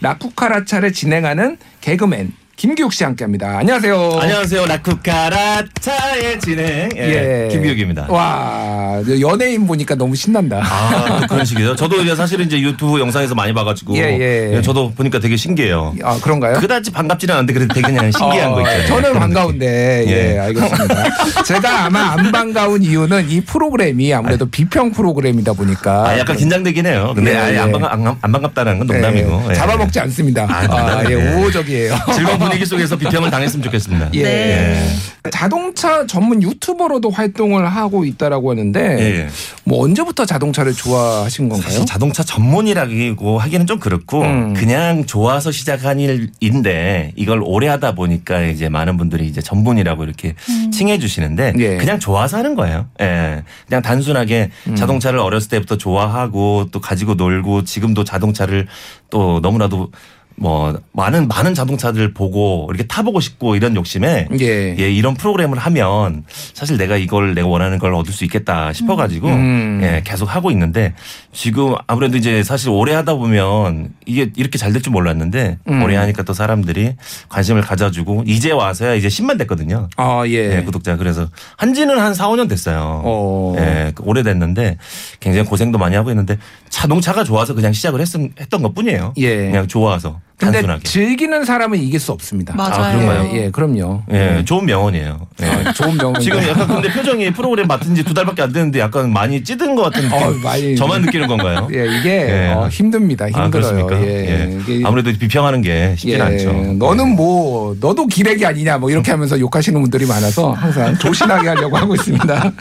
[0.00, 3.58] 라쿠카라차를 진행하는 개그맨 김기욱 씨 함께합니다.
[3.58, 4.18] 안녕하세요.
[4.20, 4.66] 안녕하세요.
[4.66, 8.06] 라쿠카라차의 진행 예, 김기욱입니다.
[8.08, 10.60] 와 연예인 보니까 너무 신난다.
[10.62, 11.74] 아, 또 그런 식이죠.
[11.74, 14.62] 저도 이제 사실은 이제 유튜브 영상에서 많이 봐가지고 예, 예.
[14.62, 15.94] 저도 보니까 되게 신기해요.
[16.04, 16.60] 아 그런가요?
[16.60, 18.86] 그다지 반갑지는 않은데 그래도 되게 그냥 신기한 어, 거 있잖아요.
[18.86, 20.38] 저는 반가운데 예, 예.
[20.38, 21.42] 알겠습니다.
[21.44, 27.12] 제가 아마 안 반가운 이유는 이 프로그램이 아무래도 비평 프로그램이다 보니까 아, 약간 긴장되긴 해요.
[27.16, 27.58] 근데 예, 예.
[27.58, 29.42] 안, 반갑, 안, 안 반갑다는 건 농담이고.
[29.46, 29.54] 예, 예.
[29.54, 30.46] 잡아먹지 않습니다.
[30.48, 31.04] 아, 아.
[31.10, 31.96] 예, 우호적이에요.
[32.14, 34.10] 즐거운 분위기 속에서 비평을 당했으면 좋겠습니다.
[34.14, 34.22] 예.
[34.24, 35.30] 예.
[35.30, 39.28] 자동차 전문 유튜버로도 활동을 하고 있다라고 하는데 예.
[39.64, 41.70] 뭐 언제부터 자동차를 좋아하신 건가요?
[41.70, 44.54] 사실 자동차 전문이라고 하기는 좀 그렇고 음.
[44.54, 50.34] 그냥 좋아서 시작한 일인데 이걸 오래 하다 보니까 이제 많은 분들이 이제 전문이라고 이렇게
[50.72, 51.76] 칭해 주시는데 예.
[51.76, 52.86] 그냥 좋아서 하는 거예요.
[53.00, 53.42] 예.
[53.66, 54.76] 그냥 단순하게 음.
[54.76, 58.66] 자동차를 어렸을 때부터 좋아하고 또 가지고 놀고 지금도 자동차를
[59.10, 59.90] 또 너무나도
[60.36, 64.76] 뭐 많은 많은 자동차들 보고 이렇게 타보고 싶고 이런 욕심에 예.
[64.78, 69.80] 예, 이런 프로그램을 하면 사실 내가 이걸 내가 원하는 걸 얻을 수 있겠다 싶어가지고 음.
[69.82, 70.94] 예, 계속 하고 있는데
[71.32, 75.82] 지금 아무래도 이제 사실 오래 하다 보면 이게 이렇게 잘 될 줄 몰랐는데 음.
[75.82, 76.96] 오래 하니까 또 사람들이
[77.28, 79.88] 관심을 가져주고 이제 와서야 이제 10만 됐거든요.
[79.96, 80.58] 아 예.
[80.58, 83.02] 예, 구독자 그래서 한지는 한 4, 5년 됐어요.
[83.04, 83.54] 어.
[83.58, 84.78] 예, 오래됐는데
[85.20, 86.38] 굉장히 고생도 많이 하고 있는데
[86.70, 88.08] 자동차가 좋아서 그냥 시작을 했,
[88.40, 89.14] 했던 것 뿐이에요.
[89.18, 89.36] 예.
[89.46, 90.82] 그냥 좋아서 근데 단순하게.
[90.84, 92.54] 즐기는 사람은 이길 수 없습니다.
[92.54, 92.74] 맞아요.
[92.74, 93.30] 아, 그런가요?
[93.32, 94.02] 예, 예, 그럼요.
[94.12, 95.26] 예, 좋은 명언이에요.
[95.42, 95.46] 예.
[95.46, 96.20] 아, 좋은 명언.
[96.20, 99.82] 지금 약간 근데 표정이 프로그램 맡은 지 두 달밖에 안 됐는데 약간 많이 찌든 것
[99.82, 100.22] 같은 느낌.
[100.22, 100.76] 어, 많이.
[100.76, 101.68] 저만 느끼는 건가요?
[101.74, 102.10] 예, 이게
[102.48, 102.52] 예.
[102.54, 103.24] 어, 힘듭니다.
[103.26, 103.50] 아, 힘들어요.
[103.50, 104.00] 그렇습니까?
[104.02, 104.50] 예.
[104.50, 104.58] 예.
[104.60, 106.52] 이게 아무래도 비평하는 게 쉽진 예, 않죠.
[106.78, 111.94] 너는 뭐 너도 기레기 아니냐 뭐 이렇게 하면서 욕하시는 분들이 많아서 항상 조신하게 하려고 하고
[111.94, 112.52] 있습니다.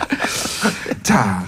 [1.03, 1.43] 자,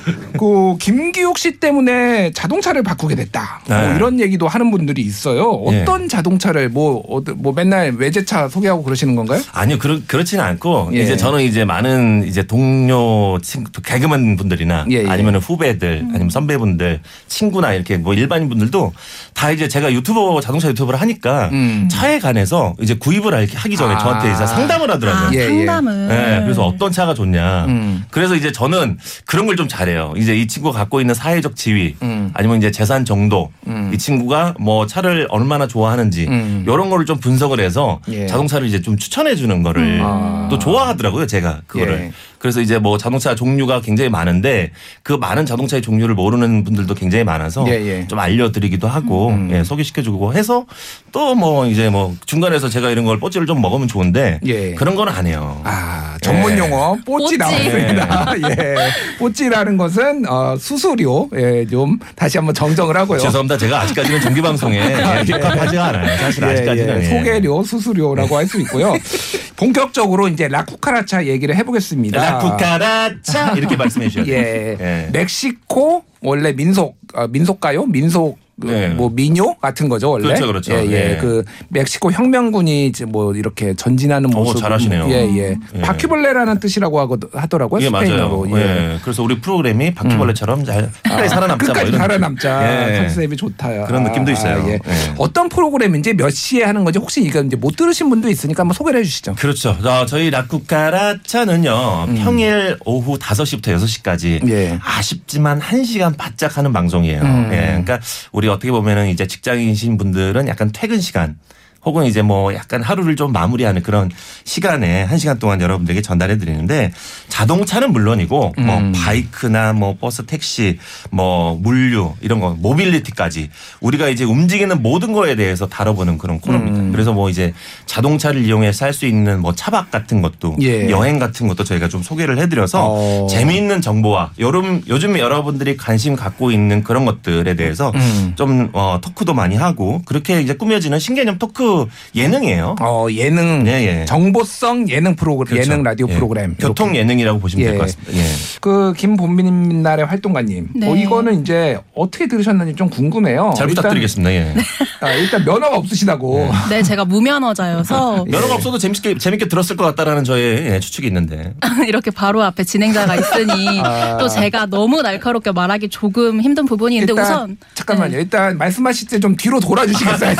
[0.45, 3.61] 그 김기욱 씨 때문에 자동차를 바꾸게 됐다.
[3.67, 3.95] 뭐 네.
[3.95, 5.49] 이런 얘기도 하는 분들이 있어요.
[5.49, 9.41] 어떤 자동차를 뭐, 어디- 뭐 맨날 외제차 소개하고 그러시는 건가요?
[9.53, 10.99] 아니요, 그렇, 그렇지는 않고, 예.
[10.99, 15.07] 이제 저는 이제 많은 이제 동료, 친구, 개그맨 분들이나 예, 예.
[15.07, 18.93] 아니면 후배들, 아니면 선배분들, 친구나 이렇게 뭐 일반인 분들도
[19.33, 21.89] 다 이제 제가 유튜버, 자동차 유튜버를 하니까 음.
[21.91, 23.97] 차에 관해서 이제 구입을 하기 전에 아.
[23.97, 25.27] 저한테 이제 상담을 하더라고요.
[25.27, 25.65] 아, 예, 예.
[25.65, 26.07] 상담을.
[26.07, 27.65] 네, 그래서 어떤 차가 좋냐.
[27.65, 28.05] 음.
[28.11, 30.13] 그래서 이제 저는 그런 걸 좀 잘해요.
[30.17, 32.31] 이제 이 친구가 갖고 있는 사회적 지위, 음.
[32.33, 33.91] 아니면 이제 재산 정도, 음.
[33.93, 36.63] 이 친구가 뭐 차를 얼마나 좋아하는지 음.
[36.67, 38.27] 이런 거를 좀 분석을 해서 예.
[38.27, 40.47] 자동차를 이제 좀 추천해 주는 거를 아.
[40.49, 41.93] 또 좋아하더라고요, 제가 그거를.
[42.05, 42.11] 예.
[42.45, 44.69] 그래서 이제 뭐 자동차 종류가 굉장히 많은데
[45.01, 48.07] 그 많은 자동차의 종류를 모르는 분들도 굉장히 많아서 예, 예.
[48.07, 49.49] 좀 알려드리기도 하고 음.
[49.51, 50.67] 예, 소개시켜주고 해서
[51.11, 54.75] 또 뭐 이제 뭐 중간에서 제가 이런 걸 뽀찌를 좀 먹으면 좋은데 예.
[54.75, 55.59] 그런 건 안 해요.
[55.63, 56.57] 아, 전문 예.
[56.59, 57.37] 용어 뽀찌 뽀찌.
[57.37, 58.33] 나왔습니다.
[58.51, 58.75] 예.
[59.17, 61.27] 뽀찌라는 것은 어, 수수료.
[61.35, 63.17] 예, 좀 다시 한번 정정을 하고요.
[63.19, 63.57] 죄송합니다.
[63.57, 64.77] 제가 아직까지는 정기 방송에
[65.19, 66.17] 예, 적합하지가 않아요.
[66.19, 67.05] 사실 예, 아직까지는 예.
[67.05, 67.09] 예.
[67.09, 68.93] 소개료, 수수료라고 할 수 있고요.
[69.55, 72.21] 본격적으로 이제 라쿠카라차 얘기를 해보겠습니다.
[72.21, 74.35] 라쿠카라차 이렇게 말씀해 주셔야 돼요.
[74.79, 75.05] 예.
[75.05, 75.09] 예.
[75.11, 77.85] 멕시코 원래 민속 아, 민속가요?
[77.85, 78.87] 민속 그 네.
[78.89, 80.27] 뭐 민요 같은 거죠 원래.
[80.27, 80.73] 그렇죠, 그렇죠.
[80.73, 81.11] 예, 예.
[81.11, 81.17] 예.
[81.19, 84.59] 그 멕시코 혁명군이 이제 뭐 이렇게 전진하는 오, 모습.
[84.61, 85.07] 잘하시네요.
[85.09, 85.57] 예, 예.
[85.75, 85.81] 예.
[85.81, 87.81] 바퀴벌레라는 뜻이라고 하고 하더라고요.
[87.83, 88.05] 예, 맞아요.
[88.05, 88.59] 스페인어로.
[88.59, 88.99] 예.
[89.03, 91.65] 그래서 우리 프로그램이 바퀴벌레처럼 잘 끝까지 살아남자.
[91.65, 92.97] 뭐 끝까지 이런 살아남자 예.
[92.99, 93.85] 컨셉이 좋다.
[93.87, 94.63] 그런 느낌도 있어요.
[94.67, 94.73] 예.
[94.73, 94.79] 예.
[95.17, 99.01] 어떤 프로그램인지 몇 시에 하는 건지 혹시 이거 이제 못 들으신 분도 있으니까 한번 소개를
[99.01, 99.35] 해주시죠.
[99.35, 99.71] 그렇죠.
[99.83, 104.49] 어, 저희 라쿠카라차는요, 평일 오후 5 시부터 6 시까지 음.
[104.49, 104.79] 예.
[104.81, 107.21] 아쉽지만 1 시간 바짝 하는 방송이에요.
[107.21, 107.49] 음.
[107.51, 107.57] 예.
[107.67, 107.99] 그러니까
[108.31, 111.37] 우리 어떻게 보면은 이제 직장인이신 분들은 약간 퇴근 시간
[111.85, 114.09] 혹은 이제 뭐 약간 하루를 좀 마무리하는 그런
[114.43, 116.91] 시간에 한 시간 동안 여러분들에게 전달해 드리는데
[117.29, 118.91] 자동차는 물론이고 뭐 음.
[118.95, 120.79] 바이크나 뭐 버스 택시
[121.11, 123.49] 뭐 물류 이런 거 모빌리티까지
[123.81, 126.79] 우리가 이제 움직이는 모든 거에 대해서 다뤄보는 그런 코너입니다.
[126.79, 126.91] 음.
[126.91, 127.53] 그래서 뭐 이제
[127.85, 130.89] 자동차를 이용해서 할 수 있는 뭐 차박 같은 것도 예.
[130.89, 133.27] 여행 같은 것도 저희가 좀 소개를 해드려서 어.
[133.29, 138.31] 재미있는 정보와 요즘 요즘 여러분들이 관심 갖고 있는 그런 것들에 대해서 음.
[138.37, 141.74] 좀 어, 토크도 많이 하고 그렇게 이제 꾸며지는 신개념 토크
[142.15, 142.75] 예능이에요.
[142.81, 144.05] 어 예능 예, 예.
[144.05, 145.71] 정보성 예능 프로그램 그렇죠.
[145.71, 146.13] 예능 라디오 예.
[146.15, 146.99] 프로그램 교통 이렇게.
[146.99, 147.77] 예능이라고 보시면 될 예.
[147.77, 148.13] 것 같습니다.
[148.17, 148.23] 예.
[148.61, 150.69] 그 김본빈 날의 활동가님.
[150.75, 150.89] 네.
[150.89, 153.53] 어, 이거는 이제 어떻게 들으셨는지 좀 궁금해요.
[153.57, 154.31] 잘 일단- 부탁드리겠습니다.
[154.31, 154.55] 예.
[155.01, 156.49] 아, 일단 면허가 없으시다고.
[156.69, 161.53] 네, 제가 무면허자여서 면허가 없어도 재밌게 재밌게 들었을 것 같다라는 저의 예, 추측이 있는데.
[161.87, 164.17] 이렇게 바로 앞에 진행자가 있으니 아.
[164.17, 168.11] 또 제가 너무 날카롭게 말하기 조금 힘든 부분이 있는데 일단 우선 잠깐만요.
[168.15, 168.21] 네.
[168.21, 170.35] 일단 말씀하실 때 좀 뒤로 돌아주시겠어요?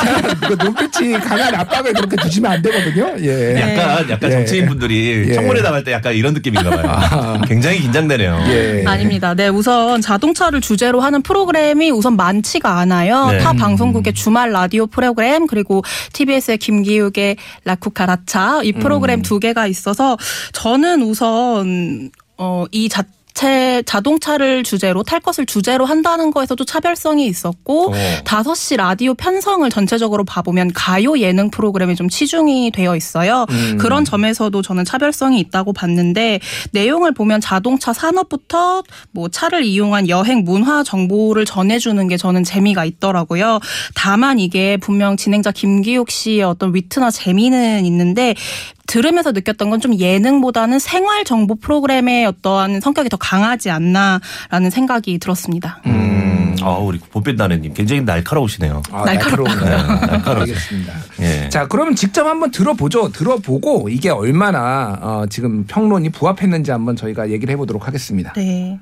[0.47, 3.15] 그 눈빛이 강한 압박을 그렇게 주시면 안 되거든요.
[3.19, 3.55] 예.
[3.59, 4.35] 약간 약간 예.
[4.35, 5.33] 정치인 분들이 예.
[5.33, 7.41] 청문회 나갈 때 약간 이런 느낌인가 봐요.
[7.47, 8.43] 굉장히 긴장되네요.
[8.47, 8.83] 예.
[8.85, 9.33] 아닙니다.
[9.33, 13.31] 네, 우선 자동차를 주제로 하는 프로그램이 우선 많지가 않아요.
[13.31, 13.39] 네.
[13.39, 15.83] 타 방송국의 주말 라디오 프로그램 그리고
[16.13, 20.17] TBS의 김기욱의 라쿠카라차 이 프로그램 두 개가 있어서
[20.53, 23.03] 저는 우선 어, 이 자,
[23.35, 27.93] 체 자동차를 주제로 탈 것을 주제로 한다는 거에서도 차별성이 있었고 어.
[28.23, 33.45] 다섯 시 라디오 편성을 전체적으로 봐보면 가요 예능 프로그램에 좀 치중이 되어 있어요.
[33.49, 33.77] 음.
[33.77, 36.39] 그런 점에서도 저는 차별성이 있다고 봤는데
[36.71, 43.59] 내용을 보면 자동차 산업부터 뭐 차를 이용한 여행 문화 정보를 전해주는 게 저는 재미가 있더라고요.
[43.95, 48.33] 다만 이게 분명 진행자 김기욱 씨의 어떤 위트나 재미는 있는데
[48.87, 55.81] 들으면서 느꼈던 건 좀 예능보다는 생활 정보 프로그램의 어떠한 성격이 더 강하지 않나라는 생각이 들었습니다.
[55.85, 58.81] 음, 아 우리 보빛나래님 굉장히 날카로우시네요.
[58.91, 59.59] 아, 날카롭군요.
[59.59, 59.99] 날카로워요.
[60.07, 60.55] 날카로우세요.
[60.55, 60.93] 알겠습니다.
[61.21, 61.49] 예.
[61.49, 63.09] 자, 그러면 직접 한번 들어보죠.
[63.11, 68.33] 들어보고 이게 얼마나 어, 지금 평론이 부합했는지 한번 저희가 얘기를 해보도록 하겠습니다.
[68.33, 68.79] 네.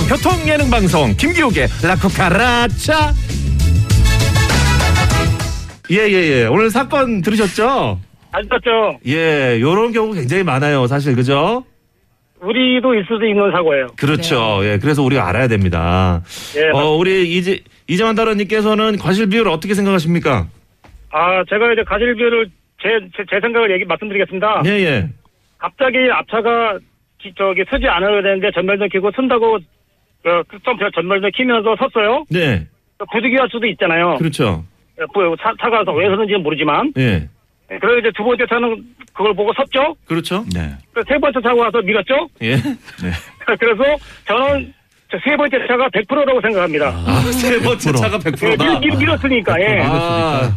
[0.00, 3.12] 신개념 교통 예능 방송 김기욱의 라쿠카라차.
[5.90, 7.98] 예예 예 오늘 사건 들으셨죠?
[8.32, 8.98] 안 떴죠.
[9.06, 11.64] 예 요런 경우 굉장히 많아요 사실 그죠?
[12.40, 13.88] 우리도 있을 수 있는 사고예요.
[13.98, 14.60] 그렇죠.
[14.64, 16.22] 예 그래서 우리가 알아야 됩니다.
[16.56, 16.70] 예.
[16.72, 20.46] 어 우리 이제 이재만 다라님께서는 과실 비율 어떻게 생각하십니까?
[21.12, 22.46] 아, 제가 이제 가실비를
[22.80, 24.62] 제, 제, 제 생각을 얘기 말씀드리겠습니다.
[24.66, 25.08] 예 예.
[25.58, 26.78] 갑자기 앞차가
[27.20, 29.58] 기- 저기 서지 않아야 되는데 전멸등 켜고 쓴다고
[30.26, 32.24] 어, 좀 전멸등 키면서 섰어요.
[32.30, 32.66] 네
[33.12, 34.16] 부득이 할 수도 있잖아요.
[34.16, 34.64] 그렇죠.
[35.00, 36.92] 예, 뭐 차, 차가 왜 섰는지는 모르지만.
[36.98, 37.28] 예
[37.72, 39.94] 예, 그래서 이제 두 번째 차는 그걸 보고 섰죠.
[40.06, 40.44] 그렇죠.
[40.54, 40.74] 네.
[41.08, 42.28] 세 번째 차가 와서 밀었죠.
[42.42, 42.56] 예.
[43.58, 43.82] 그래서
[44.26, 44.72] 저는
[45.10, 46.88] 저세 번째 차가 100%라고 생각합니다.
[46.88, 48.64] 아, 세 번째 차가 예, 100%다.
[48.64, 49.60] 밀, 밀, 밀었으니까.
[49.60, 49.80] 예.
[49.82, 50.56] 아,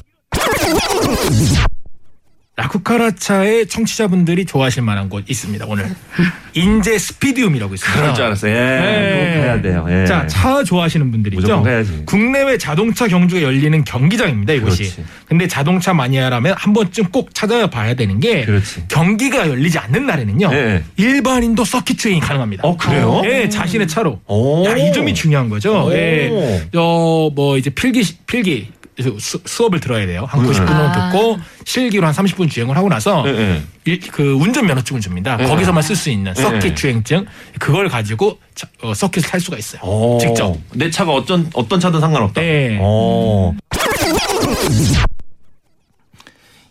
[2.55, 5.65] 라쿠카라차의 청취자분들이 좋아하실 만한 곳 있습니다.
[5.67, 5.85] 오늘
[6.53, 7.99] 인제 스피디움이라고 있습니다.
[7.99, 8.51] 그럴 줄 알았어요.
[8.51, 8.59] 예.
[8.59, 9.33] 네.
[9.35, 9.87] 꼭 가야 돼요.
[9.89, 10.05] 예.
[10.05, 11.41] 자, 차 좋아하시는 분들이죠.
[11.41, 12.03] 무조건 가야지.
[12.05, 14.83] 국내외 자동차 경주가 열리는 경기장입니다, 이곳이.
[14.83, 15.03] 그렇지.
[15.25, 18.83] 근데 자동차 마니아라면 한 번쯤 꼭 찾아봐야 되는 게 그렇지.
[18.87, 20.49] 경기가 열리지 않는 날에는요.
[20.51, 20.83] 네.
[20.97, 22.67] 일반인도 서킷 주행이 가능합니다.
[22.67, 23.23] 어, 그래요?
[23.25, 24.19] 예, 자신의 차로.
[24.27, 24.63] 오.
[24.67, 25.87] 야, 이 점이 중요한 거죠.
[25.87, 25.93] 오.
[25.93, 26.29] 예.
[26.75, 28.69] 어, 뭐 이제 필기 필기
[29.19, 30.25] 수, 수업을 들어야 돼요.
[30.29, 31.09] 한 90분 정도 아.
[31.11, 33.61] 듣고 실기로 한 30분 주행을 하고 나서 네, 네.
[33.85, 35.35] 일- 그 운전 면허증을 줍니다.
[35.37, 35.45] 네.
[35.45, 36.75] 거기서만 쓸 수 있는 서킷 네.
[36.75, 37.25] 주행증
[37.59, 39.81] 그걸 가지고 차- 어, 서킷을 탈 수가 있어요.
[39.83, 40.17] 오.
[40.19, 40.55] 직접.
[40.73, 42.41] 내 차가 어떤 어떤 차든 상관없다.
[42.41, 42.77] 네.
[42.79, 43.55] 오.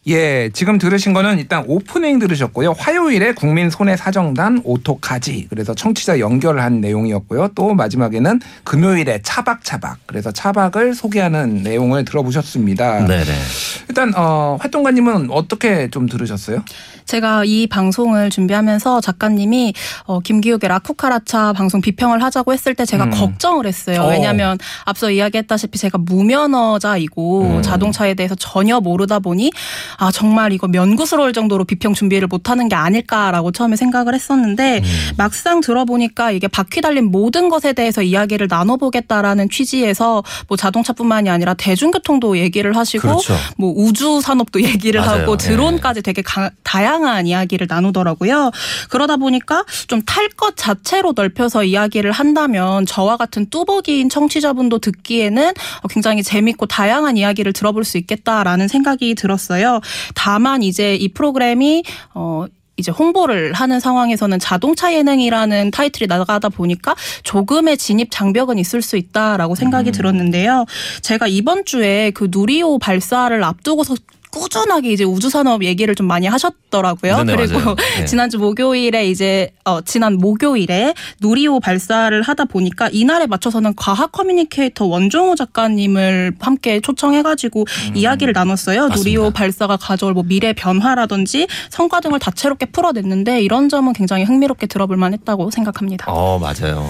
[0.09, 2.73] 예, 지금 들으신 거는 일단 오프닝 들으셨고요.
[2.77, 7.51] 화요일에 국민 손해 사정단 오토카지 그래서 청취자 연결한 내용이었고요.
[7.55, 13.07] 또 마지막에는 금요일에 차박차박 그래서 차박을 소개하는 내용을 들어보셨습니다.
[13.07, 13.33] 네네.
[13.89, 16.65] 일단 어, 활동가님은 어떻게 좀 들으셨어요?
[17.05, 19.75] 제가 이 방송을 준비하면서 작가님이
[20.05, 23.11] 어, 김기욱의 라쿠카라차 방송 비평을 하자고 했을 때 제가 음.
[23.11, 24.03] 걱정을 했어요.
[24.03, 24.11] 어.
[24.11, 27.63] 왜냐하면 앞서 이야기했다시피 제가 무면허자이고 음.
[27.63, 29.53] 자동차에 대해서 전혀 모르다 보니
[29.99, 35.11] 아 정말 이거 면구스러울 정도로 비평 준비를 못하는 게 아닐까라고 처음에 생각을 했었는데 음.
[35.17, 42.39] 막상 들어보니까 이게 바퀴 달린 모든 것에 대해서 이야기를 나눠보겠다라는 취지에서 뭐 자동차뿐만이 아니라 대중교통도
[42.39, 43.35] 얘기를 하시고 그렇죠.
[43.57, 45.23] 뭐 우주 산업도 얘기를 맞아요.
[45.23, 45.37] 하고 예.
[45.37, 48.51] 드론까지 되게 가- 다양한 이야기를 나누더라고요.
[48.91, 55.49] 그러다 보니까 좀 탈 것 자체로 넓혀서 이야기를 한다면 저와 같은 뚜벅이인 청취자분도 듣기에는
[55.83, 59.81] 어, 굉장히 재밌고 다양한 이야기를 들어볼 수 있겠다라는 생각이 들었어요.
[60.15, 67.77] 다만 이제 이 프로그램이 어 이제 홍보를 하는 상황에서는 자동차 예능이라는 타이틀이 나가다 보니까 조금의
[67.77, 70.65] 진입 장벽은 있을 수 있다라고 생각이 들었는데요.
[71.03, 73.95] 제가 이번 주에 그 누리호 발사를 앞두고서
[74.33, 77.19] 꾸준하게 이제 우주산업 얘기를 좀 많이 하셨더라고요.
[77.19, 77.77] 네네, 그리고 맞아요.
[77.99, 78.05] 네.
[78.07, 85.37] 지난주 목요일에 이제 어 지난 목요일에 누리호 발사를 하다 보니까 이날에 맞춰서는 과학 커뮤니케이터 원종호
[85.37, 88.85] 작가님을 함께 초청해가지고 이야기를 나눴어요.
[88.85, 88.89] 음.
[88.89, 88.97] 맞습니다.
[88.99, 94.97] 누리호 발사가 가져올 뭐 미래 변화라든지 성과 등을 다채롭게 풀어냈는데 이런 점은 굉장히 흥미롭게 들어볼
[94.97, 96.07] 만했다고 생각합니다.
[96.11, 96.87] 어 맞아요.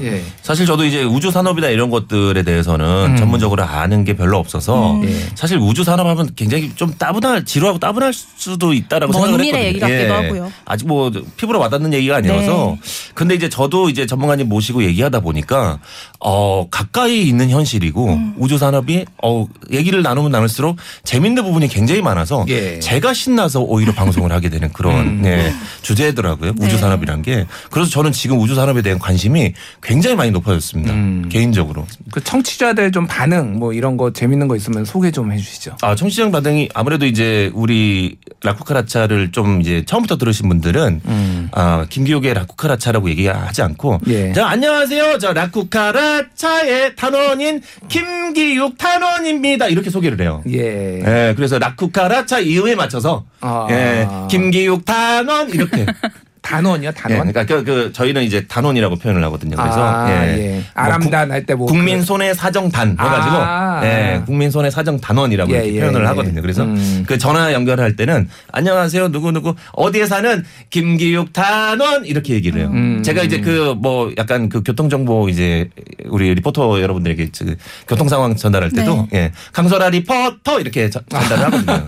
[0.00, 0.22] 예.
[0.42, 3.16] 사실 저도 이제 우주 산업이나 이런 것들에 대해서는 음.
[3.16, 5.04] 전문적으로 아는 게 별로 없어서 음.
[5.04, 5.14] 예.
[5.34, 9.94] 사실 우주 산업 하면 굉장히 좀 따분할 지루하고 따분할 수도 있다라고 먼 생각을 미래 했거든요.
[9.94, 10.52] 얘기 같기도 하고요.
[10.64, 12.76] 아직 뭐 피부로 와닿는 얘기가 아니어서
[13.14, 15.78] 근데 이제 저도 이제 전문가님 모시고 얘기하다 보니까
[16.20, 18.34] 어 가까이 있는 현실이고 음.
[18.38, 22.78] 우주 산업이 어 얘기를 나누면 나눌수록 재밌는 부분이 굉장히 많아서 예.
[22.80, 25.22] 제가 신나서 오히려 방송을 하게 되는 그런 음.
[25.22, 26.54] 네, 주제더라고요.
[26.54, 26.66] 네.
[26.66, 27.46] 우주 산업이란 게.
[27.70, 29.52] 그래서 저는 지금 우주 산업에 대한 관심이
[29.84, 30.92] 굉장히 많이 높아졌습니다.
[30.92, 31.28] 음.
[31.28, 31.86] 개인적으로.
[32.10, 35.76] 그 청취자들 좀 반응 뭐 이런 거 재밌는 거 있으면 소개 좀 해주시죠.
[35.82, 41.48] 아, 청취자 반응이 아무래도 이제 우리 라쿠카라차를 좀 이제 처음부터 들으신 분들은 음.
[41.52, 44.32] 아, 김기욱의 라쿠카라차라고 얘기하지 않고 예.
[44.32, 45.18] 자, 안녕하세요.
[45.18, 49.68] 저 라쿠카라차의 단원인 김기욱 단원입니다.
[49.68, 50.42] 이렇게 소개를 해요.
[50.48, 51.00] 예.
[51.04, 53.66] 예, 그래서 라쿠카라차 이음에 맞춰서 아.
[53.70, 55.84] 예, 김기욱 단원 이렇게
[56.44, 57.32] 단원이요, 예, 단원.
[57.32, 59.56] 그러니까 그, 그 저희는 이제 단원이라고 표현을 하거든요.
[59.56, 60.38] 그래서 아, 예.
[60.38, 60.48] 예.
[60.56, 61.66] 뭐 아람단 할때 뭐.
[61.66, 63.80] 국민 그- 손해 사정단 해가지고 아.
[63.82, 66.06] 예, 국민 손해 사정 단원이라고 예, 이렇게 예, 표현을 예.
[66.08, 66.42] 하거든요.
[66.42, 67.04] 그래서 음.
[67.08, 72.70] 그 전화 연결할 때는 안녕하세요 누구 누구 어디에 사는 김기욱 단원 이렇게 얘기를 해요.
[72.72, 73.02] 음.
[73.02, 75.68] 제가 이제 그 뭐 약간 그 교통 정보 이제
[76.08, 77.56] 우리 리포터 여러분들에게 그
[77.88, 81.86] 교통 상황 전달할 때도 예 강설아 리포터 이렇게 전- 전달을 하거든요.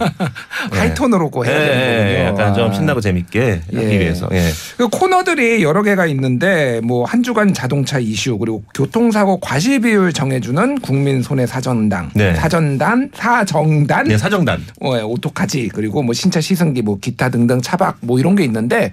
[0.75, 0.79] 예.
[0.79, 2.43] 하이톤으로 고 예, 해야 예, 되는 예, 거군요.
[2.43, 2.73] 약간 좀 아.
[2.73, 4.01] 신나고 재밌게 하기 예.
[4.01, 4.29] 위해서.
[4.33, 4.46] 예.
[4.77, 10.81] 그 코너들이 여러 개가 있는데 뭐 한 주간 자동차 이슈 그리고 교통사고 과실 비율 정해주는
[10.81, 12.35] 국민 손해 사전당, 네.
[12.35, 14.65] 사전단, 사정단, 네, 사정단.
[14.81, 18.93] 어, 예, 오토카지 그리고 뭐 신차 시승기 뭐 기타 등등 차박 뭐 이런 게 있는데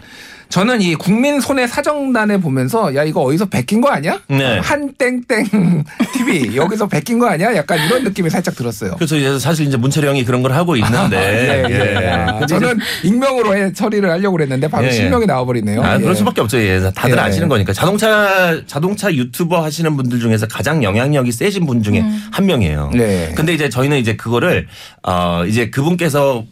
[0.53, 4.19] 저는 이 국민 손해 사정단에 보면서 야 이거 어디서 베낀 거 아니야?
[4.27, 4.59] 네.
[4.59, 5.83] 한 땡땡
[6.13, 7.55] TV 여기서 베낀 거 아니야?
[7.55, 8.93] 약간 이런 느낌이 살짝 들었어요.
[8.97, 11.65] 그래서 이제 사실 이제 문철이 형이 그런 걸 하고 있는데.
[11.67, 12.07] 예, 예.
[12.07, 14.91] 아, 저는 익명으로 해, 처리를 하려고 그랬는데 바로 예, 예.
[14.91, 15.81] 실명이 나와버리네요.
[15.81, 15.99] 아, 예.
[15.99, 16.59] 그럴 수밖에 없죠.
[16.59, 16.79] 예.
[16.93, 17.21] 다들 예.
[17.21, 17.73] 아시는 거니까.
[17.73, 22.91] 자동차, 자동차 유튜버 하시는 분들 중에서 가장 영향력이 세신 분 중에 한 명이에요.
[22.93, 23.33] 네.
[23.35, 24.67] 근데 이제 저희는 이제 그거를,
[25.01, 26.45] 어, 이제 그분께서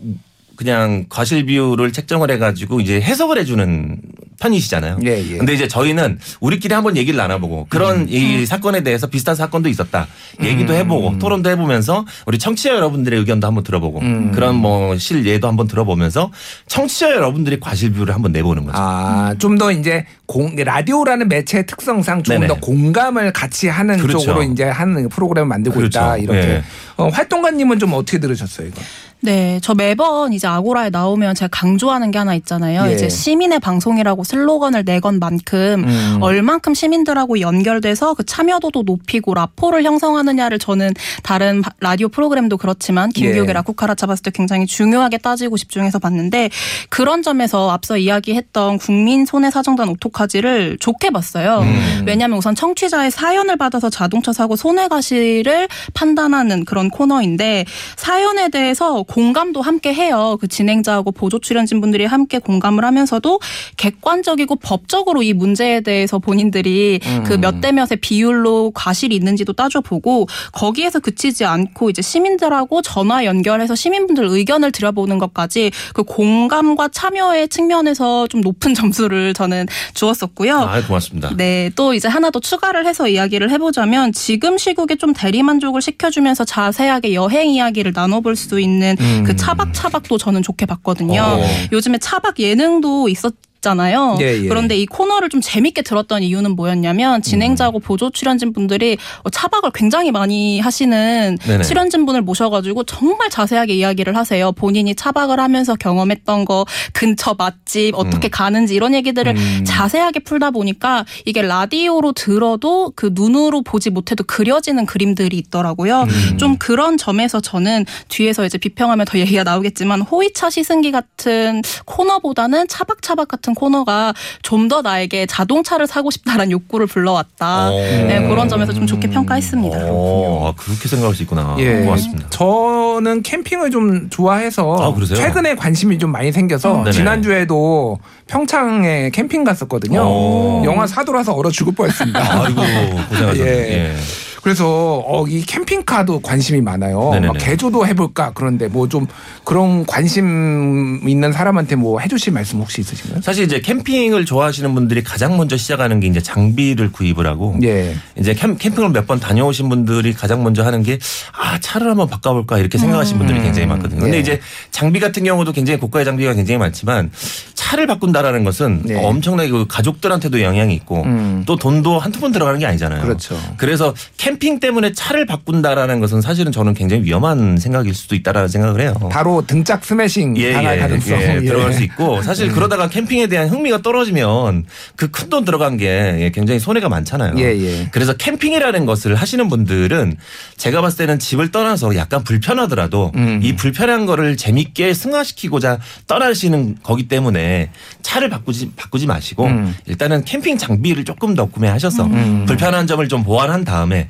[0.65, 3.97] 그냥 과실 비율을 책정을 해가지고 이제 해석을 해주는
[4.39, 4.99] 편이시잖아요.
[5.05, 5.37] 예, 예.
[5.37, 10.07] 근데 이제 저희는 우리끼리 한번 얘기를 나눠보고 그런 이 사건에 대해서 비슷한 사건도 있었다.
[10.43, 14.31] 얘기도 해보고 토론도 해보면서 우리 청취자 여러분들의 의견도 한번 들어보고 음.
[14.33, 16.31] 그런 뭐 실예도 한번 들어보면서
[16.67, 18.77] 청취자 여러분들이 과실 비율을 한번 내보는 거죠.
[18.79, 22.47] 아, 좀 더 이제 공, 라디오라는 매체의 특성상 조금 네네.
[22.53, 24.19] 더 공감을 같이 하는 그렇죠.
[24.25, 25.99] 쪽으로 이제 하는 프로그램을 만들고 그렇죠.
[25.99, 26.17] 있다.
[26.17, 26.37] 이렇게.
[26.39, 26.63] 예.
[26.97, 28.81] 어, 활동가님은 좀 어떻게 들으셨어요, 이거?
[29.23, 32.89] 네, 저 매번 이제 아고라에 나오면 제가 강조하는 게 하나 있잖아요.
[32.89, 32.95] 예.
[32.95, 36.17] 이제 시민의 방송이라고 슬로건을 내건 만큼 음.
[36.21, 43.49] 얼만큼 시민들하고 연결돼서 그 참여도도 높이고 라포를 형성하느냐를 저는 다른 바- 라디오 프로그램도 그렇지만 김기욱의
[43.49, 43.53] 예.
[43.53, 46.49] 라쿠카라차 봤을 때 굉장히 중요하게 따지고 집중해서 봤는데
[46.89, 51.59] 그런 점에서 앞서 이야기했던 국민 손해 사정단 오토카지를 좋게 봤어요.
[51.59, 52.03] 음.
[52.07, 57.65] 왜냐하면 우선 청취자의 사연을 받아서 자동차 사고 손해 가시를 판단하는 그런 코너인데
[57.97, 60.37] 사연에 대해서 공감도 함께 해요.
[60.39, 63.41] 그 진행자하고 보조 출연진 분들이 함께 공감을 하면서도
[63.75, 67.23] 객관적이고 법적으로 이 문제에 대해서 본인들이 음.
[67.23, 74.23] 그몇 대 몇의 비율로 과실이 있는지도 따져보고 거기에서 그치지 않고 이제 시민들하고 전화 연결해서 시민분들
[74.29, 80.55] 의견을 들여보는 것까지 그 공감과 참여의 측면에서 좀 높은 점수를 저는 주었었고요.
[80.57, 81.35] 아, 고맙습니다.
[81.35, 87.13] 네, 또 이제 하나 더 추가를 해서 이야기를 해보자면 지금 시국에 좀 대리만족을 시켜주면서 자세하게
[87.13, 89.23] 여행 이야기를 나눠볼 수 있는 음.
[89.25, 91.21] 그 차박 차박도 저는 좋게 봤거든요.
[91.21, 91.41] 어.
[91.71, 94.17] 요즘에 차박 예능도 있었 잖아요.
[94.21, 94.47] 예, 예.
[94.47, 97.81] 그런데 이 코너를 좀 재밌게 들었던 이유는 뭐였냐면 진행자하고 음.
[97.81, 101.63] 보조 출연진 분들이 어, 차박을 굉장히 많이 하시는 네네.
[101.63, 104.51] 출연진 분을 모셔가지고 정말 자세하게 이야기를 하세요.
[104.51, 108.31] 본인이 차박을 하면서 경험했던 거, 근처 맛집 어떻게 음.
[108.31, 115.37] 가는지 이런 얘기들을 자세하게 풀다 보니까 이게 라디오로 들어도 그 눈으로 보지 못해도 그려지는 그림들이
[115.37, 116.01] 있더라고요.
[116.01, 116.37] 음.
[116.39, 123.27] 좀 그런 점에서 저는 뒤에서 이제 비평하면 더 얘기가 나오겠지만 호위차 시승기 같은 코너보다는 차박차박
[123.27, 127.71] 같은 코너가 좀 더 나에게 자동차를 사고 싶다라는 욕구를 불러왔다.
[127.71, 127.71] 어.
[127.71, 129.77] 네, 그런 점에서 좀 좋게 평가했습니다.
[129.81, 131.55] 어, 아, 그렇게 생각할 수 있구나.
[131.59, 131.81] 예.
[131.81, 132.29] 고맙습니다.
[132.29, 135.17] 저는 캠핑을 좀 좋아해서 아, 그러세요?
[135.17, 136.91] 최근에 관심이 좀 많이 생겨서 네네.
[136.91, 137.97] 지난주에도
[138.27, 139.99] 평창에 캠핑 갔었거든요.
[140.01, 140.61] 오.
[140.63, 142.19] 영화 사도라서 얼어 죽을 뻔했습니다.
[142.43, 142.61] 아이고,
[143.09, 143.43] 고생하셨네.
[143.45, 143.89] 예.
[143.91, 143.95] 예.
[144.41, 147.09] 그래서 어, 이 캠핑카도 관심이 많아요.
[147.13, 147.27] 네네네.
[147.27, 149.07] 막 개조도 해볼까 그런데 뭐 좀
[149.45, 153.21] 그런 관심 있는 사람한테 뭐 해주실 말씀 혹시 있으신가요?
[153.21, 157.95] 사실 이제 캠핑을 좋아하시는 분들이 가장 먼저 시작하는 게 이제 장비를 구입을 하고 예.
[158.17, 160.99] 이제 캠, 캠핑을 몇 번 다녀오신 분들이 가장 먼저 하는 게
[161.33, 163.99] 아, 차를 한번 바꿔볼까 이렇게 생각하시는 분들이 굉장히 많거든요.
[164.01, 164.21] 근데 예.
[164.21, 164.39] 이제
[164.71, 167.11] 장비 같은 경우도 굉장히 고가의 장비가 굉장히 많지만
[167.55, 169.03] 차를 바꾼다라는 것은 네.
[169.03, 171.43] 엄청나게 그 가족들한테도 영향이 있고 음.
[171.45, 173.01] 또 돈도 한두 번 들어가는 게 아니잖아요.
[173.01, 173.37] 그렇죠.
[173.57, 178.93] 그래서 캠핑 때문에 차를 바꾼다라는 것은 사실은 저는 굉장히 위험한 생각일 수도 있다라는 생각을 해요.
[179.11, 181.41] 바로 등짝 스매싱 예, 당할 예, 가능성 예, 예.
[181.41, 184.65] 들어갈 수 있고 사실 그러다가 캠핑에 대한 흥미가 떨어지면
[184.95, 185.87] 그 큰 돈 들어간 게
[186.19, 187.35] 예, 굉장히 손해가 많잖아요.
[187.37, 187.87] 예, 예.
[187.91, 190.17] 그래서 캠핑이라는 것을 하시는 분들은
[190.57, 193.39] 제가 봤을 때는 집을 떠나서 약간 불편하더라도 음.
[193.41, 197.69] 이 불편한 거를 재밌게 승화시키고자 떠나시는 거기 때문에
[198.01, 199.75] 차를 바꾸지 바꾸지 마시고 음.
[199.85, 202.45] 일단은 캠핑 장비를 조금 더 구매하셔서 음.
[202.45, 204.09] 불편한 점을 좀 보완한 다음에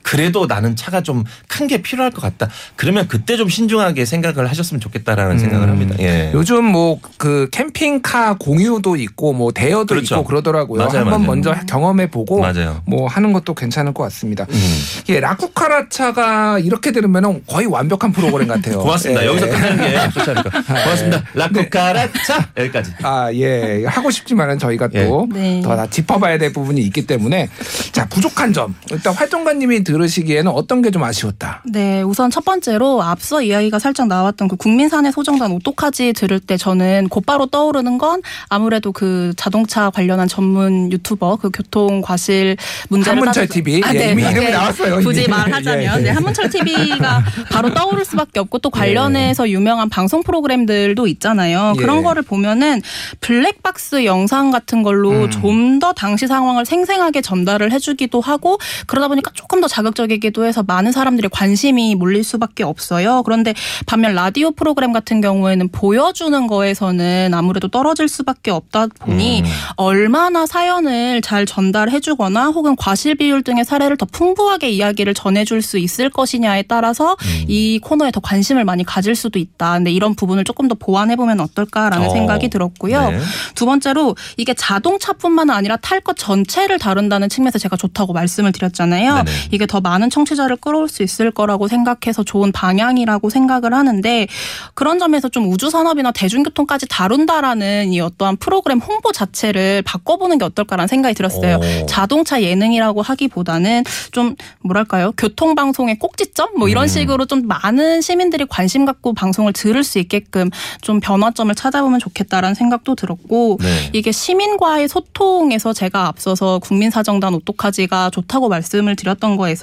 [0.03, 2.49] 그래도 나는 차가 좀 큰 게 필요할 것 같다.
[2.75, 5.95] 그러면 그때 좀 신중하게 생각을 하셨으면 좋겠다라는 생각을 합니다.
[5.99, 6.27] 예.
[6.27, 6.31] 음.
[6.33, 10.15] 요즘 뭐 그 캠핑카 공유도 있고 뭐 대여도 그렇죠.
[10.15, 10.79] 있고 그러더라고요.
[10.79, 11.25] 맞아요, 한번 맞아요.
[11.27, 12.43] 먼저 경험해 보고.
[12.85, 14.45] 뭐 하는 것도 괜찮을 것 같습니다.
[14.49, 14.79] 음.
[15.09, 18.79] 예, 라쿠카라 차가 이렇게 들으면 거의 완벽한 프로그램 같아요.
[18.81, 19.21] 고맙습니다.
[19.23, 19.27] 예.
[19.27, 20.49] 여기서 끝나는 게 좋지 않을까.
[20.63, 21.23] 고맙습니다.
[21.35, 22.91] 라쿠카라차 여기까지.
[23.03, 23.85] 아, 예.
[23.85, 25.05] 하고 싶지만은 저희가 예.
[25.05, 25.61] 또 네.
[25.61, 27.49] 더다 짚어봐야 될 부분이 있기 때문에
[27.91, 28.75] 자, 부족한 점.
[28.89, 31.61] 일단 활동가님이 들으시기에는 어떤 게 좀 아쉬웠다.
[31.71, 37.07] 네, 우선 첫 번째로 앞서 이야기가 살짝 나왔던 그 국민사내 소정단 오토카지 들을 때 저는
[37.09, 42.57] 곧바로 떠오르는 건 아무래도 그 자동차 관련한 전문 유튜버 그 교통 과실
[42.89, 43.81] 문제를 한문철 TV.
[43.85, 44.31] 아, 예, 네, 이미 네.
[44.31, 45.03] 이름이 나왔어요, 이미.
[45.05, 46.03] 굳이 말하자면 예, 예.
[46.03, 51.73] 네, 한문철 TV가 바로 떠오를 수밖에 없고 또 관련해서 유명한 방송 프로그램들도 있잖아요.
[51.77, 51.79] 예.
[51.81, 52.81] 그런 거를 보면은
[53.21, 55.29] 블랙박스 영상 같은 걸로 음.
[55.31, 60.91] 좀더 당시 상황을 생생하게 전달을 해주기도 하고 그러다 보니까 조금 더 자 극적이기도 해서 많은
[60.91, 63.23] 사람들의 관심이 몰릴 수밖에 없어요.
[63.23, 63.53] 그런데
[63.85, 69.45] 반면 라디오 프로그램 같은 경우에는 보여주는 거에서는 아무래도 떨어질 수밖에 없다 보니 음.
[69.75, 76.09] 얼마나 사연을 잘 전달해주거나 혹은 과실 비율 등의 사례를 더 풍부하게 이야기를 전해줄 수 있을
[76.09, 77.45] 것이냐에 따라서 음.
[77.47, 79.73] 이 코너에 더 관심을 많이 가질 수도 있다.
[79.73, 82.09] 근데 이런 부분을 조금 더 보완해보면 어떨까라는 어.
[82.09, 83.11] 생각이 들었고요.
[83.11, 83.19] 네.
[83.55, 89.15] 두 번째로 이게 자동차뿐만 아니라 탈 것 전체를 다룬다는 측면에서 제가 좋다고 말씀을 드렸잖아요.
[89.15, 89.31] 네네.
[89.51, 94.27] 이게 더 많은 청취자를 끌어올 수 있을 거라고 생각해서 좋은 방향이라고 생각을 하는데
[94.73, 100.89] 그런 점에서 좀 우주 산업이나 대중교통까지 다룬다라는 이 어떠한 프로그램 홍보 자체를 바꿔보는 게 어떨까라는
[100.89, 101.55] 생각이 들었어요.
[101.55, 101.85] 오.
[101.85, 106.87] 자동차 예능이라고 하기보다는 좀 뭐랄까요 교통 방송의 꼭지점 뭐 이런 음.
[106.89, 110.49] 식으로 좀 많은 시민들이 관심 갖고 방송을 들을 수 있게끔
[110.81, 113.89] 좀 변화점을 찾아보면 좋겠다라는 생각도 들었고 네.
[113.93, 119.60] 이게 시민과의 소통에서 제가 앞서서 국민사정단 오토카지가 좋다고 말씀을 드렸던 거에서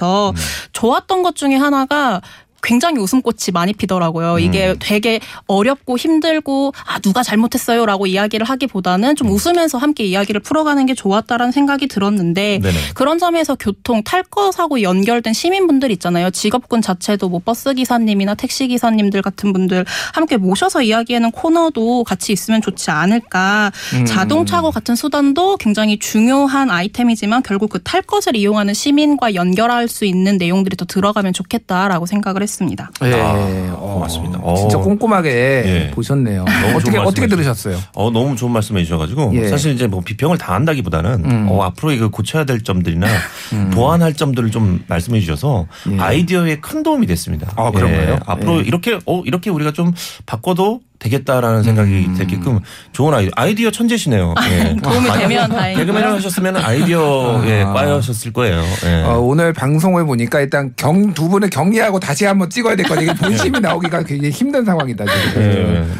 [0.71, 2.21] 좋았던 것 중에 하나가
[2.63, 4.39] 굉장히 웃음꽃이 많이 피더라고요.
[4.39, 10.93] 이게 되게 어렵고 힘들고 아 누가 잘못했어요라고 이야기를 하기보다는 좀 웃으면서 함께 이야기를 풀어가는 게
[10.93, 12.77] 좋았다라는 생각이 들었는데 네네.
[12.93, 16.29] 그런 점에서 교통 탈거 사고 연결된 시민분들 있잖아요.
[16.31, 22.61] 직업군 자체도 뭐 버스 기사님이나 택시 기사님들 같은 분들 함께 모셔서 이야기하는 코너도 같이 있으면
[22.61, 23.71] 좋지 않을까.
[23.93, 24.05] 음.
[24.05, 30.37] 자동차고 같은 수단도 굉장히 중요한 아이템이지만 결국 그 탈 것을 이용하는 시민과 연결할 수 있는
[30.37, 32.48] 내용들이 더 들어가면 좋겠다라고 생각을 했습니다.
[32.49, 32.89] 했습니다.
[33.03, 33.13] 예.
[33.13, 34.39] 아, 어, 고맙습니다.
[34.57, 34.81] 진짜 어.
[34.81, 35.91] 꼼꼼하게 예.
[35.93, 36.45] 보셨네요.
[36.75, 37.27] 어떻게 어떻게.
[37.27, 37.77] 들으셨어요?
[37.93, 39.47] 어 너무 좋은 말씀해 주셔가지고 예.
[39.47, 41.47] 사실 이제 뭐 비평을 다 한다기보다는 음.
[41.49, 43.07] 어, 앞으로 이거 고쳐야 될 점들이나
[43.71, 45.99] 보완할 점들을 좀 말씀해 주셔서 예.
[45.99, 47.51] 아이디어에 큰 도움이 됐습니다.
[47.55, 48.13] 아, 그런가요?
[48.13, 48.19] 예.
[48.25, 48.63] 앞으로 예.
[48.63, 49.93] 이렇게 어 이렇게 우리가 좀
[50.25, 52.13] 바꿔도 되겠다라는 생각이 음.
[52.17, 52.59] 들게끔
[52.91, 54.35] 좋은 아이디어, 아이디어 천재시네요.
[54.51, 54.75] 예.
[54.83, 55.85] 도움이 많이 되면 다행이고요.
[55.85, 58.61] 개그맨을 하셨으면 아이디어 예, 과였었을 거예요.
[58.85, 59.03] 예.
[59.03, 63.03] 어, 오늘 방송을 보니까 일단 경 두 분을 격리하고 다시 한번 찍어야 될 거예요.
[63.03, 65.41] 이게 본심이 나오기가 굉장히 힘든 상황이다 지금.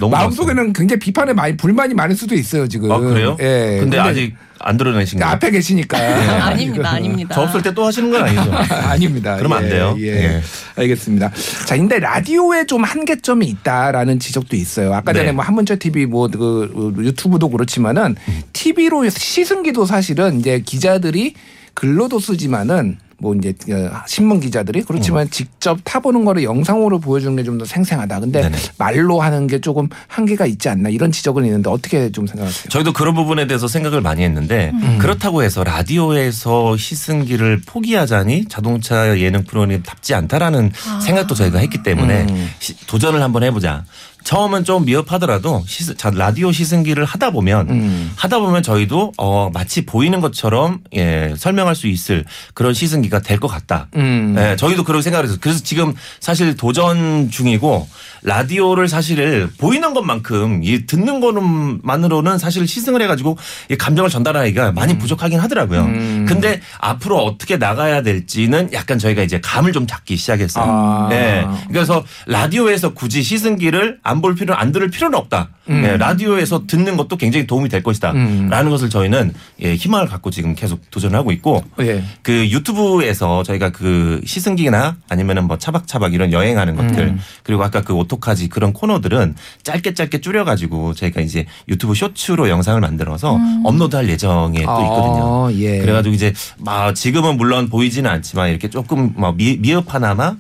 [0.02, 2.92] 예, 마음속에는 굉장히 비판에 많이 불만이 많을 수도 있어요 지금.
[2.92, 3.38] 아 그래요?
[3.40, 3.78] 예.
[3.80, 5.34] 근데, 아직 안 드러내신 거예요?
[5.34, 5.98] 앞에 계시니까.
[6.48, 7.36] 아닙니다, 아닙니다.
[7.36, 8.52] 저 없을 때 또 하시는 건 아니죠?
[8.88, 9.38] 아닙니다.
[9.38, 9.96] 그러면 안 예, 돼요.
[10.00, 10.08] 예.
[10.08, 10.42] 예.
[10.76, 11.32] 알겠습니다.
[11.66, 14.94] 자, 근데 라디오에 좀 한계점이 있다라는 지적도 있어요.
[14.94, 15.32] 아까 전에 네.
[15.32, 18.16] 뭐 한문철 TV 뭐그 유튜브도 그렇지만은
[18.54, 21.36] TV로 시승기도 사실은 이제 기자들이
[21.76, 27.58] 글로도 쓰지만은 뭐 이제 그 신문 기자들이 그렇지만 직접 타보는 거를 영상으로 보여주는 게 좀
[27.58, 28.20] 더 생생하다.
[28.22, 28.58] 근데 네네.
[28.78, 32.70] 말로 하는 게 조금 한계가 있지 않나 이런 지적은 있는데 어떻게 좀 생각하세요?
[32.70, 40.14] 저희도 그런 부분에 대해서 생각을 많이 했는데 그렇다고 해서 라디오에서 시승기를 포기하자니 자동차 예능 프로그램답지
[40.14, 40.72] 않다라는
[41.04, 42.50] 생각도 저희가 했기 때문에 음.
[42.60, 43.84] 시- 도전을 한번 해보자.
[44.24, 48.12] 처음은 좀 미흡하더라도 시스- 자, 라디오 시승기를 하다 보면 음.
[48.16, 53.48] 하다 보면 저희도 어, 마치 보이는 것처럼 예, 설명할 수 있을 그런 시승기가 될 것
[53.48, 53.88] 같다.
[53.96, 54.34] 음.
[54.36, 55.40] 네, 저희도 그렇게 생각을 했어요.
[55.42, 57.88] 그래서 지금 사실 도전 중이고
[58.24, 63.38] 라디오를 사실 보이는 것만큼 이 듣는 거는만으로는 사실 시승을 해가지고
[63.70, 65.82] 이 감정을 전달하기가 많이 부족하긴 하더라고요.
[65.82, 66.26] 음.
[66.28, 70.66] 근데 앞으로 어떻게 나가야 될지는 약간 저희가 이제 감을 좀 잡기 시작했어요.
[70.68, 71.08] 아.
[71.10, 71.46] 네.
[71.70, 75.48] 그래서 라디오에서 굳이 시승기를 안 볼 필요, 안 들을 필요는 없다.
[75.70, 75.82] 음.
[75.82, 78.12] 네, 라디오에서 듣는 것도 굉장히 도움이 될 것이다.
[78.12, 78.48] 음.
[78.50, 82.04] 라는 것을 저희는 예, 희망을 갖고 지금 계속 도전하고 있고 예.
[82.22, 87.20] 그 유튜브에서 저희가 그 시승기나 아니면은 뭐 차박차박 이런 여행하는 것들 음.
[87.44, 93.40] 그리고 아까 그 오토카지 그런 코너들은 짧게 짧게 줄여가지고 저희가 이제 유튜브 쇼츠로 영상을 만들어서
[93.64, 95.48] 업로드할 예정에 또 있거든요.
[95.48, 95.80] 아, 예.
[95.80, 100.36] 그래가지고 이제 막 지금은 물론 보이지는 않지만 이렇게 조금 막 미, 미흡하나마 아,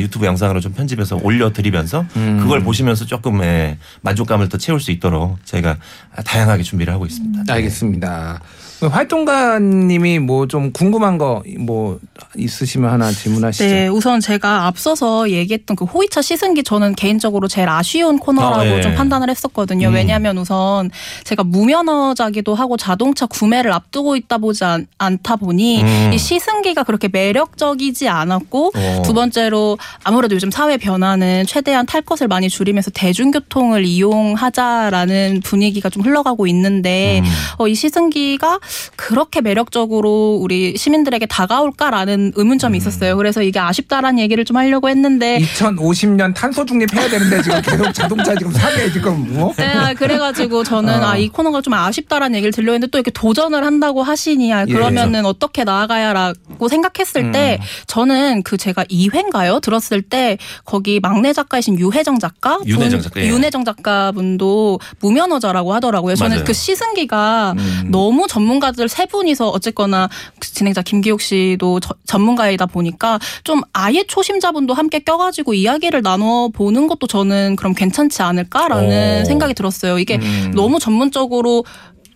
[0.00, 2.38] 유튜브 영상으로 좀 편집해서 올려드리면서 음.
[2.40, 5.76] 그걸 보시면서 조금 예, 만족감을 더 채울 수 있도록 저희가
[6.24, 7.52] 다양하게 준비를 하고 있습니다.
[7.52, 8.40] 알겠습니다.
[8.88, 11.98] 활동가님이 뭐 좀 궁금한 거 뭐
[12.36, 13.64] 있으시면 하나 질문하시죠.
[13.64, 18.80] 네, 우선 제가 앞서서 얘기했던 그 호위차 시승기 저는 개인적으로 제일 아쉬운 코너라고 아, 예.
[18.82, 19.88] 좀 판단을 했었거든요.
[19.88, 19.94] 음.
[19.94, 20.90] 왜냐하면 우선
[21.24, 26.10] 제가 무면허자기도 하고 자동차 구매를 앞두고 있다 보지 않, 않다 보니 음.
[26.12, 29.02] 이 시승기가 그렇게 매력적이지 않았고 어.
[29.04, 36.02] 두 번째로 아무래도 요즘 사회 변화는 최대한 탈 것을 많이 줄이면서 대중교통을 이용하자라는 분위기가 좀
[36.02, 37.30] 흘러가고 있는데 음.
[37.58, 38.58] 어, 이 시승기가
[38.96, 43.16] 그렇게 매력적으로 우리 시민들에게 다가올까라는 의문점이 있었어요.
[43.16, 48.52] 그래서 이게 아쉽다라는 얘기를 좀 하려고 했는데 2050년 탄소 중립해야 되는데 지금 계속 자동차 지금
[48.52, 49.52] 사게 지금 뭐?
[49.56, 51.06] 네, 아, 그래가지고 저는 어.
[51.08, 54.72] 아, 이 코너가 좀 아쉽다라는 얘기를 들려 했는데 또 이렇게 도전을 한다고 하시니 아, 예.
[54.72, 57.64] 그러면은 어떻게 나아가야라고 생각했을 때 음.
[57.86, 59.60] 저는 그 제가 2회인가요?
[59.60, 62.58] 들었을 때 거기 막내 작가이신 유혜정 작가?
[62.58, 63.28] 분- 윤혜정 작가, 예.
[63.28, 66.14] 윤혜정 작가분도 무면허자라고 하더라고요.
[66.16, 66.44] 저는 맞아요.
[66.44, 67.88] 그 시승기가 음.
[67.90, 74.04] 너무 전문 가들 세 분이서 어쨌거나 그 진행자 김기욱 씨도 저- 전문가이다 보니까 좀 아예
[74.04, 79.24] 초심자분도 함께 껴가지고 이야기를 나눠 보는 것도 저는 그럼 괜찮지 않을까라는 오.
[79.24, 79.98] 생각이 들었어요.
[79.98, 80.52] 이게 음.
[80.54, 81.64] 너무 전문적으로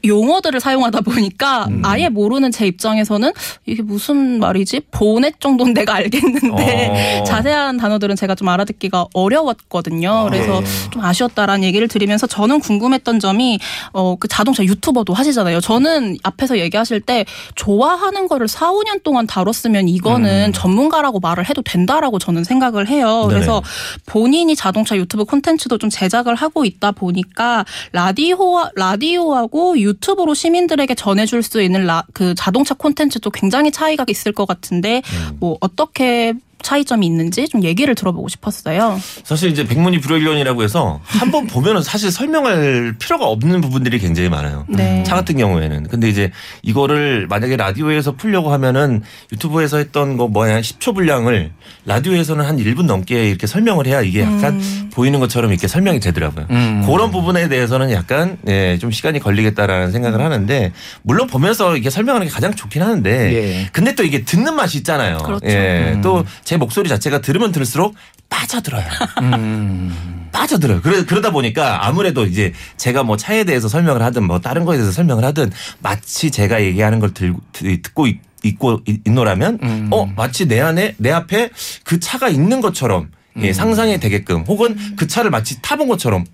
[0.05, 1.83] 용어들을 사용하다 보니까 음.
[1.85, 3.33] 아예 모르는 제 입장에서는
[3.67, 4.81] 이게 무슨 말이지?
[4.91, 7.25] 보넷 정도는 내가 알겠는데 어.
[7.27, 10.27] 자세한 단어들은 제가 좀 알아듣기가 어려웠거든요.
[10.29, 10.67] 그래서 네.
[10.91, 13.59] 좀 아쉬웠다라는 얘기를 드리면서 저는 궁금했던 점이
[13.93, 15.61] 어 그 자동차 유튜버도 하시잖아요.
[15.61, 17.25] 저는 앞에서 얘기하실 때
[17.55, 23.27] 좋아하는 거를 4, 5년 동안 다뤘으면 이거는 전문가라고 말을 해도 된다라고 저는 생각을 해요.
[23.29, 23.35] 네네.
[23.35, 23.63] 그래서
[24.07, 28.39] 본인이 자동차 유튜브 콘텐츠도 좀 제작을 하고 있다 보니까 라디오
[28.75, 35.03] 라디오하고 유튜브로 시민들에게 전해줄 수 있는 라, 그 자동차 콘텐츠도 굉장히 차이가 있을 것 같은데
[35.41, 39.01] 뭐 어떻게 차이점이 있는지 좀 얘기를 들어보고 싶었어요.
[39.25, 44.65] 사실 이제 백문이 불여일견이라고 해서 한 번 보면은 사실 설명할 필요가 없는 부분들이 굉장히 많아요.
[44.69, 45.03] 네.
[45.07, 45.89] 차 같은 경우에는.
[45.89, 46.31] 근데 이제
[46.63, 49.03] 이거를 만약에 라디오에서 풀려고 하면은
[49.33, 51.51] 유튜브에서 했던 거 뭐야 10초 분량을
[51.85, 54.61] 라디오에서는 한 1분 넘게 이렇게 설명을 해야 이게 약간
[54.93, 56.47] 보이는 것처럼 이렇게 설명이 되더라고요.
[56.51, 56.85] 음.
[56.87, 62.33] 그런 부분에 대해서는 약간 예, 좀 시간이 걸리겠다라는 생각을 하는데 물론 보면서 이게 설명하는 게
[62.33, 63.69] 가장 좋긴 하는데 예.
[63.73, 65.19] 근데 또 이게 듣는 맛이 있잖아요.
[65.19, 65.47] 그렇죠.
[65.47, 65.93] 예.
[65.95, 66.01] 음.
[66.03, 67.95] 또제 목소리 자체가 들으면 들을수록
[68.31, 68.83] 빠져들어요.
[69.21, 70.31] 음.
[70.33, 70.81] 빠져들어요.
[70.81, 74.91] 그러, 그러다 보니까 아무래도 이제 제가 뭐 차에 대해서 설명을 하든 뭐 다른 거에 대해서
[74.91, 79.89] 설명을 하든 마치 제가 얘기하는 걸 드- 듣고 있, 있고 있- 있노라면 음.
[79.91, 81.51] 어 마치 내 안에 내 앞에
[81.85, 83.11] 그 차가 있는 것처럼
[83.43, 86.25] 예, 상상이 되게끔 혹은 그 차를 마치 타본 것처럼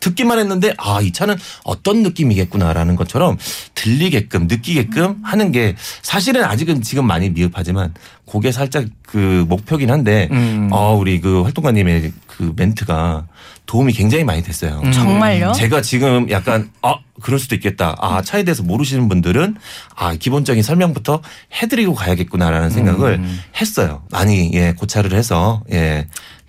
[0.00, 3.36] 듣기만 했는데 아 이 차는 어떤 느낌이겠구나라는 것처럼
[3.74, 7.94] 들리게끔 느끼게끔 하는 게 사실은 아직은 지금 많이 미흡하지만
[8.30, 10.68] 그게 살짝 그 목표긴 한데 음.
[10.72, 13.26] 어 우리 그 활동가님의 그 멘트가
[13.66, 14.80] 도움이 굉장히 많이 됐어요.
[14.84, 14.92] 음.
[14.92, 15.52] 정말요?
[15.52, 17.94] 제가 지금 약간 아 그럴 수도 있겠다.
[18.00, 19.56] 아 차에 대해서 모르시는 분들은
[19.94, 21.22] 아 기본적인 설명부터
[21.62, 23.40] 해드리고 가야겠구나라는 생각을 음.
[23.60, 24.02] 했어요.
[24.10, 26.06] 많이 예 고찰을 해서 예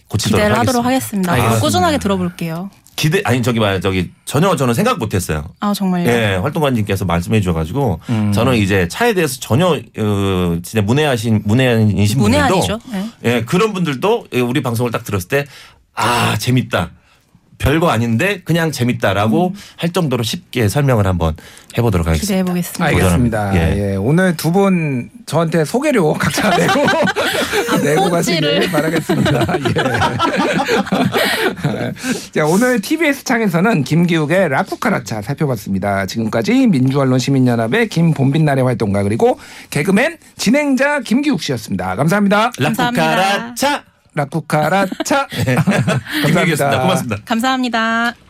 [0.10, 0.60] 고치도록 기대를 하겠습니다.
[0.60, 1.32] 하도록 하겠습니다.
[1.34, 1.62] 알겠습니다.
[1.62, 2.70] 꾸준하게 들어볼게요.
[2.98, 5.46] 기대 아니 저기 말야 저기 전혀 저는 생각 못했어요.
[5.62, 6.10] 아 정말요?
[6.10, 8.32] 예, 활동가님께서 말씀해 주셔가지고 음.
[8.34, 12.80] 저는 이제 차에 대해서 전혀 어, 진짜 문외하신 문외한이신 분들도 문외한이죠.
[12.92, 13.10] 네.
[13.24, 15.46] 예 그런 분들도 예, 우리 방송을 딱 들었을 때
[15.98, 16.92] 아 재밌다.
[17.58, 21.36] 별거 아닌데 그냥 재밌다라고 할 정도로 쉽게 설명을 한번
[21.78, 22.26] 해보도록 하겠습니다.
[22.26, 22.86] 기대해 보겠습니다.
[22.86, 23.56] 알겠습니다.
[23.56, 23.92] 예.
[23.92, 23.96] 예.
[23.96, 26.86] 오늘 두 분 저한테 소개료 각자 내고
[27.84, 29.46] 내고 가시길 바라겠습니다.
[29.60, 29.74] 예.
[32.32, 36.06] 자, 오늘 TBS 창에서는 김기욱의 라쿠카라차 살펴봤습니다.
[36.06, 39.40] 지금까지 민주언론 시민연합의 김본빛날의 활동가 그리고
[39.70, 41.96] 개그맨 진행자 김기욱 씨였습니다.
[41.96, 42.52] 감사합니다.
[42.58, 43.16] 감사합니다.
[43.16, 43.84] 라쿠카라차
[44.18, 45.28] 라쿠카라차.
[46.26, 46.58] 김기욱이었습니다.
[46.58, 46.82] 감사합니다.
[46.82, 47.18] 고맙습니다.
[47.26, 48.27] 감사합니다.